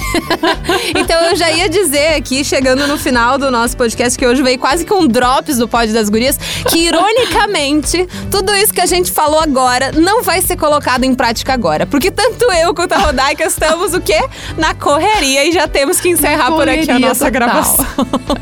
então 0.96 1.22
eu 1.26 1.36
já 1.36 1.52
ia 1.52 1.70
dizer 1.70 2.16
aqui, 2.16 2.44
chegando 2.44 2.88
no 2.88 2.98
final 2.98 3.38
do 3.38 3.50
nosso 3.50 3.67
nosso 3.68 3.76
podcast, 3.76 4.18
que 4.18 4.26
hoje 4.26 4.42
veio 4.42 4.58
quase 4.58 4.86
com 4.86 5.06
drops 5.06 5.58
do 5.58 5.68
Pod 5.68 5.92
das 5.92 6.08
Gurias, 6.08 6.38
que 6.70 6.88
ironicamente, 6.88 8.08
tudo 8.32 8.56
isso 8.56 8.74
que 8.74 8.80
a 8.80 8.86
gente 8.86 9.12
falou 9.12 9.42
agora 9.42 9.92
não 9.92 10.24
vai 10.24 10.42
ser 10.42 10.56
colocado 10.56 11.04
em 11.04 11.14
prática 11.14 11.52
agora. 11.54 11.86
Porque 11.86 12.10
tanto 12.10 12.50
eu 12.54 12.74
quanto 12.74 12.94
a 12.94 12.98
Rodaica 12.98 13.44
estamos 13.44 13.94
o 13.94 14.00
quê? 14.00 14.24
Na 14.58 14.74
correria 14.74 15.44
e 15.46 15.52
já 15.52 15.68
temos 15.68 16.00
que 16.00 16.08
encerrar 16.08 16.52
por 16.52 16.70
aqui 16.70 16.90
a 16.90 16.98
nossa 16.98 17.26
total. 17.26 17.32
gravação. 17.32 17.86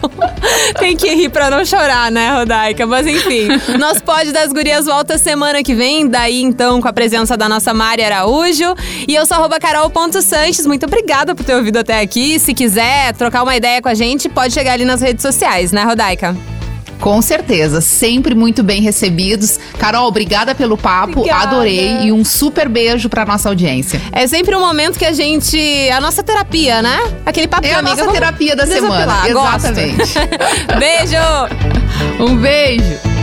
Tem 0.77 0.95
que 0.95 1.09
rir 1.15 1.29
pra 1.29 1.49
não 1.49 1.65
chorar, 1.65 2.11
né, 2.11 2.31
Rodaica? 2.31 2.85
Mas 2.85 3.07
enfim, 3.07 3.47
nosso 3.79 4.03
Pod 4.03 4.31
das 4.31 4.53
Gurias 4.53 4.85
volta 4.85 5.17
semana 5.17 5.63
que 5.63 5.73
vem, 5.73 6.07
daí 6.07 6.43
então 6.43 6.79
com 6.79 6.87
a 6.87 6.93
presença 6.93 7.35
da 7.35 7.49
nossa 7.49 7.73
Mari 7.73 8.03
Araújo. 8.03 8.75
E 9.07 9.15
eu 9.15 9.25
sou 9.25 9.37
arroba 9.37 9.59
carol.sanches. 9.59 10.67
Muito 10.67 10.85
obrigada 10.85 11.33
por 11.33 11.43
ter 11.43 11.55
ouvido 11.55 11.77
até 11.77 11.99
aqui. 11.99 12.37
Se 12.37 12.53
quiser 12.53 13.13
trocar 13.15 13.41
uma 13.41 13.55
ideia 13.55 13.81
com 13.81 13.89
a 13.89 13.95
gente, 13.95 14.29
pode 14.29 14.53
chegar 14.53 14.73
ali 14.73 14.85
nas 14.85 15.01
redes 15.05 15.21
sociais, 15.21 15.71
né, 15.71 15.83
Rodaica? 15.83 16.35
Com 16.99 17.21
certeza, 17.21 17.81
sempre 17.81 18.33
muito 18.33 18.63
bem 18.63 18.81
recebidos. 18.81 19.59
Carol, 19.77 20.07
obrigada 20.07 20.55
pelo 20.55 20.77
papo, 20.77 21.19
obrigada. 21.19 21.49
adorei 21.49 22.03
e 22.03 22.11
um 22.11 22.23
super 22.23 22.69
beijo 22.69 23.09
pra 23.09 23.25
nossa 23.25 23.49
audiência. 23.49 24.01
É 24.11 24.25
sempre 24.27 24.55
um 24.55 24.59
momento 24.59 24.97
que 24.97 25.05
a 25.05 25.13
gente. 25.13 25.57
A 25.91 25.99
nossa 25.99 26.23
terapia, 26.23 26.81
né? 26.81 26.97
Aquele 27.25 27.47
papo 27.47 27.67
É 27.67 27.73
a 27.73 27.79
amiga, 27.79 27.95
nossa 27.95 28.11
terapia 28.11 28.55
da 28.55 28.65
semana. 28.65 29.27
Exatamente. 29.27 30.13
beijo! 30.79 31.85
Um 32.19 32.35
beijo! 32.37 33.14